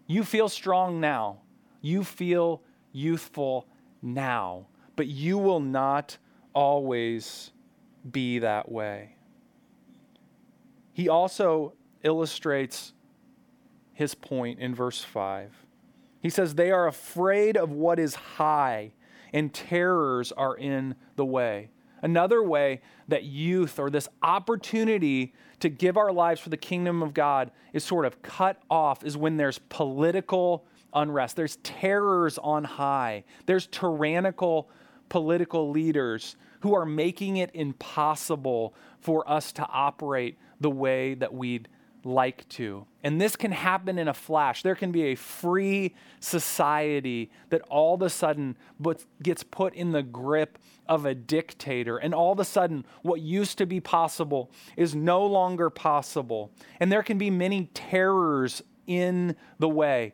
You 0.07 0.23
feel 0.23 0.47
strong 0.47 1.01
now, 1.01 1.41
you 1.81 2.05
feel 2.05 2.61
youthful 2.93 3.67
now, 4.01 4.67
but 4.95 5.07
you 5.07 5.37
will 5.37 5.59
not 5.59 6.17
always 6.53 7.51
be 8.11 8.39
that 8.39 8.71
way. 8.71 9.15
He 10.93 11.09
also 11.09 11.73
illustrates 12.03 12.93
his 13.93 14.15
point 14.15 14.59
in 14.59 14.75
verse 14.75 15.01
5. 15.03 15.51
He 16.21 16.29
says, 16.29 16.55
They 16.55 16.71
are 16.71 16.87
afraid 16.87 17.57
of 17.57 17.71
what 17.71 17.99
is 17.99 18.15
high, 18.15 18.93
and 19.33 19.53
terrors 19.53 20.31
are 20.31 20.55
in 20.55 20.95
the 21.15 21.25
way. 21.25 21.69
Another 22.01 22.43
way 22.43 22.81
that 23.07 23.23
youth 23.23 23.79
or 23.79 23.89
this 23.89 24.07
opportunity 24.21 25.33
to 25.59 25.69
give 25.69 25.97
our 25.97 26.11
lives 26.11 26.39
for 26.39 26.49
the 26.49 26.57
kingdom 26.57 27.01
of 27.01 27.13
God 27.13 27.51
is 27.73 27.83
sort 27.83 28.05
of 28.05 28.21
cut 28.21 28.61
off 28.69 29.03
is 29.03 29.17
when 29.17 29.37
there's 29.37 29.59
political 29.69 30.65
unrest, 30.93 31.35
there's 31.35 31.57
terrors 31.57 32.37
on 32.37 32.63
high, 32.63 33.23
there's 33.45 33.67
tyrannical 33.67 34.69
political 35.09 35.69
leaders 35.69 36.35
who 36.61 36.73
are 36.73 36.85
making 36.85 37.37
it 37.37 37.51
impossible 37.53 38.73
for 38.99 39.29
us 39.29 39.51
to 39.53 39.67
operate 39.67 40.37
the 40.59 40.71
way 40.71 41.13
that 41.13 41.33
we'd 41.33 41.67
like 42.03 42.47
to. 42.49 42.85
And 43.03 43.19
this 43.19 43.35
can 43.35 43.51
happen 43.51 43.97
in 43.97 44.07
a 44.07 44.13
flash. 44.13 44.61
There 44.61 44.75
can 44.75 44.91
be 44.91 45.05
a 45.05 45.15
free 45.15 45.95
society 46.19 47.31
that 47.49 47.61
all 47.63 47.95
of 47.95 48.01
a 48.03 48.09
sudden 48.09 48.57
gets 49.21 49.43
put 49.43 49.73
in 49.73 49.91
the 49.91 50.03
grip 50.03 50.59
of 50.87 51.05
a 51.05 51.15
dictator. 51.15 51.97
And 51.97 52.13
all 52.13 52.31
of 52.31 52.39
a 52.39 52.45
sudden, 52.45 52.85
what 53.01 53.21
used 53.21 53.57
to 53.57 53.65
be 53.65 53.79
possible 53.79 54.51
is 54.77 54.95
no 54.95 55.25
longer 55.25 55.69
possible. 55.69 56.51
And 56.79 56.91
there 56.91 57.03
can 57.03 57.17
be 57.17 57.31
many 57.31 57.71
terrors 57.73 58.61
in 58.85 59.35
the 59.57 59.69
way. 59.69 60.13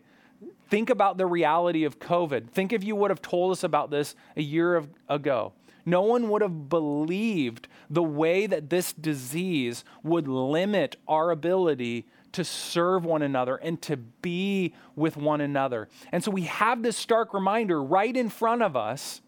Think 0.72 0.90
about 0.90 1.18
the 1.18 1.26
reality 1.26 1.84
of 1.84 2.00
COVID. 2.00 2.50
Think 2.50 2.72
if 2.72 2.82
you 2.82 2.96
would 2.96 3.12
have 3.12 3.22
told 3.22 3.52
us 3.52 3.62
about 3.62 3.92
this 3.92 4.16
a 4.38 4.42
year 4.42 4.82
ago. 5.10 5.52
No 5.86 6.02
one 6.02 6.30
would 6.30 6.42
have 6.42 6.70
believed 6.70 7.68
the 7.90 8.02
way 8.02 8.48
that 8.48 8.70
this 8.70 8.94
disease 8.94 9.84
would 10.02 10.30
limit 10.30 10.96
our 11.10 11.30
ability 11.32 12.08
to 12.32 12.46
serve 12.46 13.04
one 13.04 13.22
another 13.22 13.58
and 13.58 13.82
to 13.82 13.98
be 13.98 14.74
with 14.96 15.18
one 15.18 15.42
another. 15.42 15.90
And 16.14 16.24
so 16.24 16.32
we 16.32 16.44
have 16.44 16.84
this 16.84 16.96
stark 16.96 17.34
reminder 17.34 17.84
right 17.84 18.16
in 18.16 18.30
front 18.30 18.62
of 18.62 18.78
us 18.78 19.22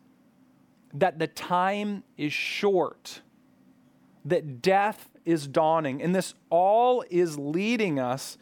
that 0.93 1.19
the 1.19 1.27
time 1.27 2.05
is 2.15 2.31
short, 2.31 3.19
that 4.23 4.61
death 4.61 5.09
is 5.25 5.45
dawning. 5.45 6.01
And 6.01 6.15
this 6.15 6.35
all 6.49 7.03
is 7.09 7.37
leading 7.37 7.99
us 7.99 8.37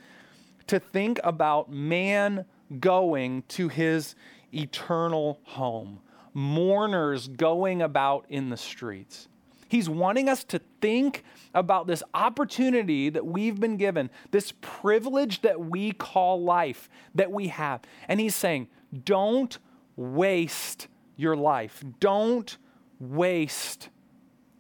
to 0.68 0.80
think 0.80 1.20
about 1.24 1.72
man 1.72 2.46
going 2.80 3.44
to 3.50 3.68
his 3.68 4.16
eternal 4.54 5.40
home 5.44 6.00
mourners 6.34 7.28
going 7.28 7.82
about 7.82 8.26
in 8.30 8.50
the 8.50 8.58
streets. 8.58 9.28
He's 9.68 9.90
wanting 9.90 10.28
us 10.28 10.44
to 10.46 10.60
think 10.82 11.24
about 11.54 11.88
this 11.88 12.04
opportunity 12.14 13.10
that 13.10 13.26
we've 13.26 13.60
been 13.60 13.78
given, 13.78 14.10
this 14.32 14.54
privilege 14.60 15.42
that 15.42 15.60
we 15.62 15.94
call 15.94 16.44
life 16.44 16.90
that 17.16 17.32
we 17.32 17.48
have. 17.48 17.82
And 18.08 18.20
he's 18.20 18.36
saying, 18.36 18.68
don't 19.06 19.58
waste 19.96 20.88
your 21.16 21.38
life. 21.38 21.84
Don't 22.00 22.58
waste 23.00 23.90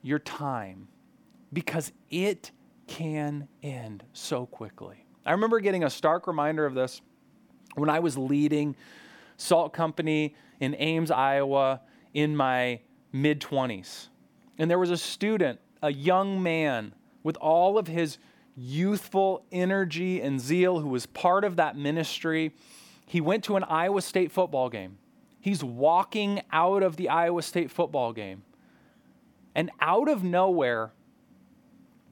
your 0.01 0.19
time 0.19 0.87
because 1.51 1.91
it 2.09 2.51
can 2.87 3.49
end 3.61 4.03
so 4.13 4.45
quickly. 4.45 5.05
I 5.25 5.31
remember 5.31 5.59
getting 5.59 5.83
a 5.83 5.89
stark 5.89 6.25
reminder 6.25 6.65
of 6.65 6.73
this 6.73 7.01
when 7.75 7.89
I 7.89 7.99
was 7.99 8.17
leading 8.17 8.75
Salt 9.37 9.73
Company 9.73 10.35
in 10.59 10.75
Ames, 10.77 11.11
Iowa, 11.11 11.81
in 12.13 12.35
my 12.35 12.79
mid 13.11 13.41
20s. 13.41 14.07
And 14.57 14.69
there 14.69 14.79
was 14.79 14.91
a 14.91 14.97
student, 14.97 15.59
a 15.81 15.91
young 15.91 16.41
man, 16.43 16.93
with 17.23 17.37
all 17.37 17.77
of 17.77 17.87
his 17.87 18.17
youthful 18.55 19.45
energy 19.51 20.21
and 20.21 20.39
zeal 20.39 20.79
who 20.79 20.89
was 20.89 21.05
part 21.05 21.43
of 21.43 21.55
that 21.55 21.75
ministry. 21.75 22.53
He 23.05 23.21
went 23.21 23.43
to 23.45 23.55
an 23.55 23.63
Iowa 23.63 24.01
State 24.01 24.31
football 24.31 24.69
game. 24.69 24.97
He's 25.39 25.63
walking 25.63 26.41
out 26.51 26.83
of 26.83 26.97
the 26.97 27.09
Iowa 27.09 27.41
State 27.41 27.71
football 27.71 28.13
game. 28.13 28.43
And 29.55 29.71
out 29.79 30.07
of 30.07 30.23
nowhere, 30.23 30.91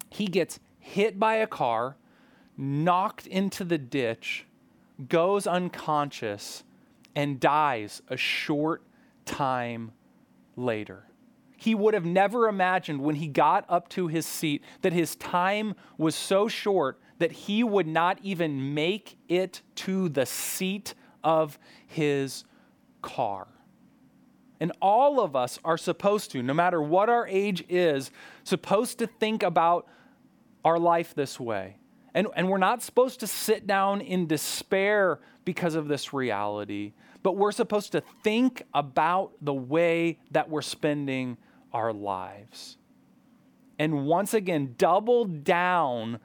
he 0.10 0.26
gets 0.26 0.60
hit 0.80 1.20
by 1.20 1.36
a 1.36 1.48
car, 1.48 1.96
knocked 2.58 3.28
into 3.28 3.64
the 3.64 3.78
ditch, 3.78 4.46
goes 5.08 5.48
unconscious, 5.48 6.64
and 7.16 7.40
dies 7.40 8.02
a 8.08 8.18
short 8.18 8.84
time 9.26 9.92
later. 10.56 11.06
He 11.58 11.76
would 11.76 11.94
have 11.94 12.06
never 12.06 12.48
imagined 12.48 13.02
when 13.02 13.16
he 13.16 13.28
got 13.28 13.66
up 13.68 13.90
to 13.90 14.08
his 14.08 14.26
seat 14.26 14.64
that 14.82 14.94
his 14.94 15.16
time 15.16 15.76
was 15.98 16.16
so 16.16 16.48
short 16.48 17.00
that 17.18 17.32
he 17.32 17.64
would 17.64 17.88
not 17.88 18.20
even 18.24 18.74
make 18.74 19.18
it 19.28 19.62
to 19.76 20.08
the 20.08 20.26
seat 20.26 20.94
of 21.24 21.60
his 21.86 22.46
car. 23.02 23.48
And 24.62 24.72
all 24.82 25.20
of 25.20 25.36
us 25.36 25.60
are 25.66 25.78
supposed 25.78 26.32
to, 26.32 26.44
no 26.44 26.54
matter 26.54 26.82
what 26.82 27.10
our 27.10 27.28
age 27.28 27.64
is, 27.68 28.12
supposed 28.44 29.00
to 29.00 29.08
think 29.08 29.44
about 29.44 29.88
our 30.64 30.80
life 30.80 31.14
this 31.14 31.40
way. 31.40 31.79
And, 32.14 32.28
and 32.36 32.50
we're 32.50 32.58
not 32.58 32.82
supposed 32.82 33.20
to 33.20 33.28
sit 33.28 33.68
down 33.68 34.02
in 34.02 34.28
despair 34.28 35.20
because 35.46 35.76
of 35.76 35.88
this 35.88 36.14
reality, 36.14 36.94
but 37.22 37.38
we're 37.38 37.52
supposed 37.52 37.92
to 37.92 38.04
think 38.24 38.64
about 38.74 39.34
the 39.42 39.54
way 39.54 40.20
that 40.32 40.50
we're 40.50 40.62
spending 40.62 41.38
our 41.72 41.94
lives. 41.94 42.78
And 43.78 44.06
once 44.06 44.34
again, 44.34 44.76
double 44.78 45.26
down 45.26 46.20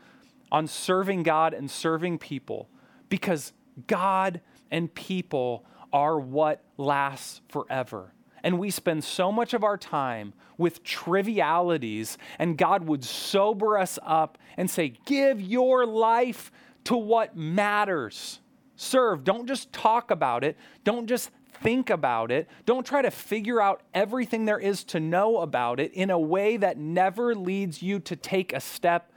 on 0.50 0.66
serving 0.66 1.22
God 1.22 1.52
and 1.52 1.70
serving 1.70 2.18
people 2.18 2.68
because 3.08 3.52
God 3.86 4.40
and 4.70 4.92
people 4.92 5.64
are 5.92 6.18
what 6.18 6.64
lasts 6.76 7.40
forever. 7.48 8.13
And 8.44 8.58
we 8.58 8.70
spend 8.70 9.02
so 9.02 9.32
much 9.32 9.54
of 9.54 9.64
our 9.64 9.78
time 9.78 10.34
with 10.58 10.84
trivialities, 10.84 12.18
and 12.38 12.58
God 12.58 12.86
would 12.86 13.02
sober 13.02 13.78
us 13.78 13.98
up 14.04 14.36
and 14.58 14.70
say, 14.70 14.92
Give 15.06 15.40
your 15.40 15.86
life 15.86 16.52
to 16.84 16.94
what 16.96 17.36
matters. 17.36 18.40
Serve. 18.76 19.24
Don't 19.24 19.46
just 19.46 19.72
talk 19.72 20.10
about 20.10 20.44
it. 20.44 20.58
Don't 20.84 21.06
just 21.06 21.30
think 21.62 21.88
about 21.88 22.30
it. 22.30 22.46
Don't 22.66 22.86
try 22.86 23.00
to 23.00 23.10
figure 23.10 23.62
out 23.62 23.82
everything 23.94 24.44
there 24.44 24.58
is 24.58 24.84
to 24.84 25.00
know 25.00 25.38
about 25.38 25.80
it 25.80 25.92
in 25.94 26.10
a 26.10 26.18
way 26.18 26.58
that 26.58 26.76
never 26.76 27.34
leads 27.34 27.82
you 27.82 27.98
to 28.00 28.14
take 28.14 28.52
a 28.52 28.60
step 28.60 29.10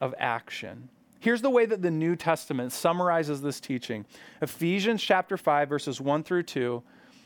of 0.00 0.14
action. 0.18 0.88
Here's 1.18 1.42
the 1.42 1.50
way 1.50 1.66
that 1.66 1.82
the 1.82 1.90
New 1.90 2.14
Testament 2.14 2.72
summarizes 2.72 3.42
this 3.42 3.58
teaching 3.58 4.06
Ephesians 4.40 5.02
chapter 5.02 5.36
5, 5.36 5.68
verses 5.68 6.00
1 6.00 6.22
through 6.22 6.44
2, 6.44 6.82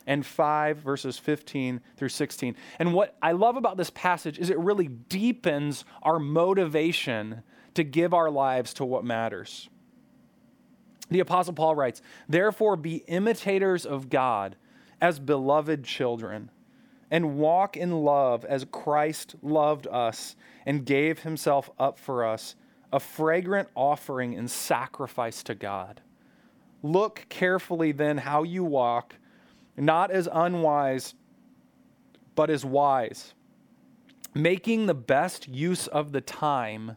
and 0.07 0.25
5, 0.25 0.79
verses 0.79 1.19
15 1.19 1.81
through 1.97 2.09
16. 2.09 2.57
And 2.79 2.93
what 2.93 3.17
I 3.23 3.33
love 3.33 3.57
about 3.57 3.77
this 3.77 3.91
passage 3.91 4.39
is 4.39 4.51
it 4.51 4.59
really 4.59 4.89
deepens 4.89 5.85
our 6.03 6.19
motivation 6.19 7.43
to 7.75 7.85
give 7.85 8.13
our 8.13 8.31
lives 8.31 8.75
to 8.75 8.85
what 8.85 9.05
matters. 9.05 9.69
The 11.11 11.21
Apostle 11.21 11.55
Paul 11.55 11.75
writes, 11.75 12.01
Therefore, 12.29 12.77
be 12.77 12.97
imitators 13.07 13.85
of 13.85 14.09
God 14.09 14.57
as 15.01 15.19
beloved 15.19 15.85
children, 15.85 16.51
and 17.11 17.37
walk 17.37 17.77
in 17.77 17.93
love 18.05 18.45
as 18.45 18.65
Christ 18.71 19.35
loved 19.43 19.87
us 19.89 20.37
and 20.65 20.87
gave 20.87 21.21
himself 21.21 21.71
up 21.79 21.99
for 21.99 22.25
us, 22.25 22.55
a 22.93 23.01
fragrant 23.01 23.69
offering 23.75 24.35
and 24.35 24.51
sacrifice 24.51 25.43
to 25.43 25.55
God. 25.55 26.01
Look 26.83 27.27
carefully 27.29 27.93
then 27.93 28.19
how 28.19 28.43
you 28.43 28.65
walk, 28.65 29.17
not 29.77 30.11
as 30.11 30.29
unwise, 30.33 31.15
but 32.35 32.51
as 32.51 32.65
wise, 32.65 33.35
making 34.35 34.87
the 34.87 34.95
best 34.95 35.49
use 35.49 35.87
of 35.87 36.13
the 36.13 36.21
time 36.21 36.97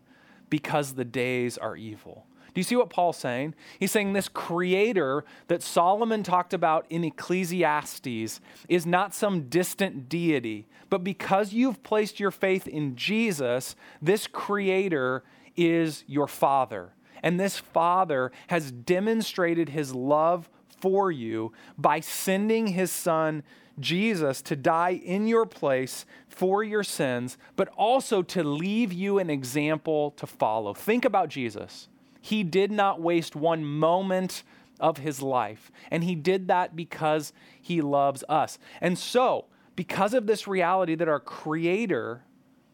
because 0.49 0.93
the 0.93 1.05
days 1.05 1.57
are 1.57 1.75
evil. 1.75 2.25
Do 2.53 2.59
you 2.59 2.63
see 2.63 2.77
what 2.77 2.89
Paul's 2.89 3.17
saying? 3.17 3.53
He's 3.79 3.91
saying 3.91 4.13
this 4.13 4.29
creator 4.29 5.25
that 5.47 5.61
Solomon 5.61 6.23
talked 6.23 6.53
about 6.53 6.85
in 6.89 7.03
Ecclesiastes 7.03 8.39
is 8.69 8.85
not 8.85 9.13
some 9.13 9.49
distant 9.49 10.07
deity, 10.07 10.65
but 10.89 11.03
because 11.03 11.51
you've 11.51 11.83
placed 11.83 12.17
your 12.17 12.31
faith 12.31 12.65
in 12.65 12.95
Jesus, 12.95 13.75
this 14.01 14.25
creator 14.25 15.25
is 15.57 16.05
your 16.07 16.27
father. 16.27 16.93
And 17.21 17.37
this 17.37 17.57
father 17.57 18.31
has 18.47 18.71
demonstrated 18.71 19.69
his 19.69 19.93
love 19.93 20.49
for 20.85 21.11
you 21.11 21.51
by 21.79 21.99
sending 21.99 22.67
his 22.67 22.91
son 22.91 23.41
Jesus 23.79 24.43
to 24.43 24.55
die 24.55 25.01
in 25.03 25.27
your 25.27 25.47
place 25.47 26.05
for 26.27 26.63
your 26.63 26.83
sins, 26.83 27.39
but 27.55 27.69
also 27.69 28.21
to 28.21 28.43
leave 28.43 28.93
you 28.93 29.17
an 29.17 29.31
example 29.31 30.11
to 30.11 30.27
follow. 30.27 30.75
Think 30.75 31.03
about 31.03 31.29
Jesus. 31.29 31.87
He 32.21 32.43
did 32.43 32.71
not 32.71 33.01
waste 33.01 33.35
one 33.35 33.65
moment 33.65 34.43
of 34.79 34.99
his 34.99 35.23
life, 35.23 35.71
and 35.89 36.03
he 36.03 36.13
did 36.13 36.49
that 36.49 36.75
because 36.75 37.33
he 37.59 37.81
loves 37.81 38.23
us. 38.29 38.59
And 38.79 38.95
so, 38.95 39.45
because 39.75 40.13
of 40.13 40.27
this 40.27 40.47
reality 40.47 40.93
that 40.93 41.09
our 41.09 41.19
Creator 41.19 42.21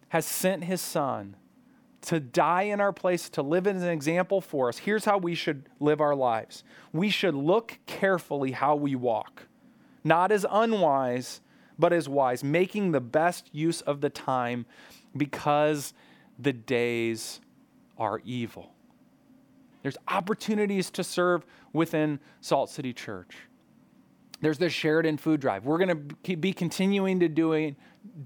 has 0.10 0.26
sent 0.26 0.66
his 0.66 0.82
Son 0.82 1.38
to 2.02 2.20
die 2.20 2.64
in 2.64 2.82
our 2.82 2.92
place, 2.92 3.30
to 3.30 3.42
live 3.42 3.68
as 3.68 3.84
an 3.84 3.90
example 3.90 4.42
for 4.42 4.70
us, 4.70 4.80
here's 4.80 5.06
how 5.06 5.18
we 5.18 5.36
should 5.36 5.70
live 5.80 6.02
our 6.02 6.16
lives. 6.16 6.64
We 6.92 7.10
should 7.10 7.36
look 7.36 7.78
carefully 7.86 8.52
how 8.52 8.76
we 8.76 8.96
walk 8.96 9.48
not 10.04 10.32
as 10.32 10.46
unwise, 10.50 11.42
but 11.78 11.94
as 11.94 12.08
wise, 12.10 12.44
making 12.44 12.92
the 12.92 13.02
best 13.02 13.50
use 13.54 13.82
of 13.82 14.02
the 14.02 14.10
time 14.10 14.66
because 15.16 15.94
the 16.40 16.54
days 16.54 17.40
are 17.98 18.22
evil. 18.26 18.74
There's 19.84 19.98
opportunities 20.08 20.90
to 20.92 21.04
serve 21.04 21.46
within 21.74 22.20
Salt 22.40 22.70
City 22.70 22.94
Church. 22.94 23.36
There's 24.42 24.58
the 24.58 24.70
Sheridan 24.70 25.18
Food 25.18 25.40
Drive. 25.40 25.66
We're 25.66 25.78
going 25.78 26.16
to 26.24 26.38
be 26.38 26.54
continuing 26.54 27.20
to 27.20 27.28
doing, 27.28 27.76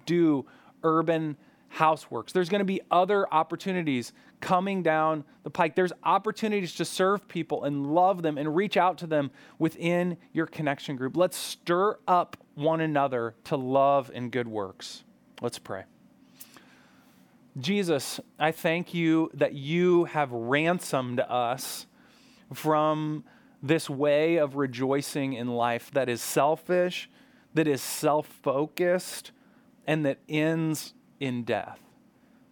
do 0.05 0.45
urban 0.83 1.37
houseworks. 1.75 2.31
There's 2.31 2.49
going 2.49 2.59
to 2.59 2.65
be 2.65 2.81
other 2.89 3.31
opportunities 3.33 4.13
coming 4.41 4.81
down 4.81 5.23
the 5.43 5.49
pike. 5.49 5.75
There's 5.75 5.91
opportunities 6.03 6.75
to 6.75 6.85
serve 6.85 7.27
people 7.27 7.63
and 7.63 7.93
love 7.93 8.21
them 8.21 8.37
and 8.37 8.55
reach 8.55 8.77
out 8.77 8.97
to 8.99 9.07
them 9.07 9.31
within 9.59 10.17
your 10.33 10.45
connection 10.45 10.95
group. 10.95 11.17
Let's 11.17 11.37
stir 11.37 11.97
up 12.07 12.37
one 12.55 12.81
another 12.81 13.35
to 13.45 13.57
love 13.57 14.11
and 14.13 14.31
good 14.31 14.47
works. 14.47 15.03
Let's 15.41 15.59
pray. 15.59 15.83
Jesus, 17.57 18.19
I 18.37 18.51
thank 18.51 18.93
you 18.93 19.29
that 19.33 19.53
you 19.53 20.05
have 20.05 20.31
ransomed 20.31 21.21
us 21.21 21.85
from 22.53 23.23
this 23.63 23.89
way 23.89 24.37
of 24.37 24.55
rejoicing 24.55 25.33
in 25.33 25.47
life 25.47 25.89
that 25.91 26.09
is 26.09 26.21
selfish, 26.21 27.09
that 27.53 27.67
is 27.67 27.81
self 27.81 28.27
focused, 28.27 29.31
and 29.87 30.05
that 30.05 30.17
ends 30.27 30.94
in 31.19 31.43
death. 31.43 31.79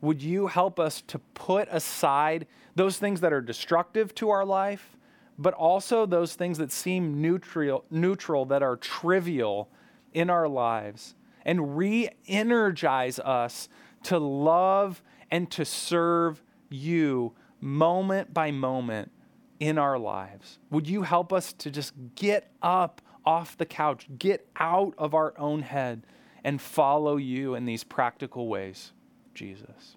Would 0.02 0.21
you 0.21 0.47
help 0.47 0.80
us 0.80 1.02
to 1.08 1.19
put 1.34 1.67
aside 1.71 2.45
those 2.76 2.97
things 2.97 3.21
that 3.21 3.32
are 3.32 3.41
destructive 3.41 4.13
to 4.15 4.30
our 4.30 4.43
life, 4.43 4.97
but 5.38 5.54
also 5.54 6.06
those 6.06 6.36
things 6.36 6.58
that 6.58 6.71
seem 6.71 7.21
neutral, 7.21 7.86
neutral 7.89 8.45
that 8.45 8.62
are 8.62 8.76
trivial 8.76 9.69
in 10.13 10.30
our 10.30 10.47
lives, 10.47 11.15
and 11.45 11.78
re 11.78 12.10
energize 12.28 13.19
us 13.19 13.69
to 14.04 14.17
love 14.17 15.02
and 15.32 15.49
to 15.52 15.65
serve 15.65 16.43
you 16.69 17.34
moment 17.62 18.34
by 18.34 18.52
moment 18.52 19.12
in 19.60 19.78
our 19.78 19.97
lives? 19.97 20.60
Would 20.69 20.88
you 20.88 21.04
help 21.04 21.32
us 21.32 21.54
to 21.54 21.71
just 21.71 21.93
get 22.15 22.52
up 22.62 23.02
off 23.26 23.58
the 23.58 23.65
couch, 23.65 24.08
get 24.19 24.45
out 24.58 24.93
of 24.97 25.13
our 25.13 25.34
own 25.38 25.62
head? 25.62 26.06
And 26.43 26.62
follow 26.62 27.17
you 27.17 27.56
in 27.56 27.65
these 27.65 27.84
practical 27.84 28.47
ways, 28.47 28.91
Jesus. 29.34 29.95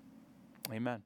Amen. 0.73 1.03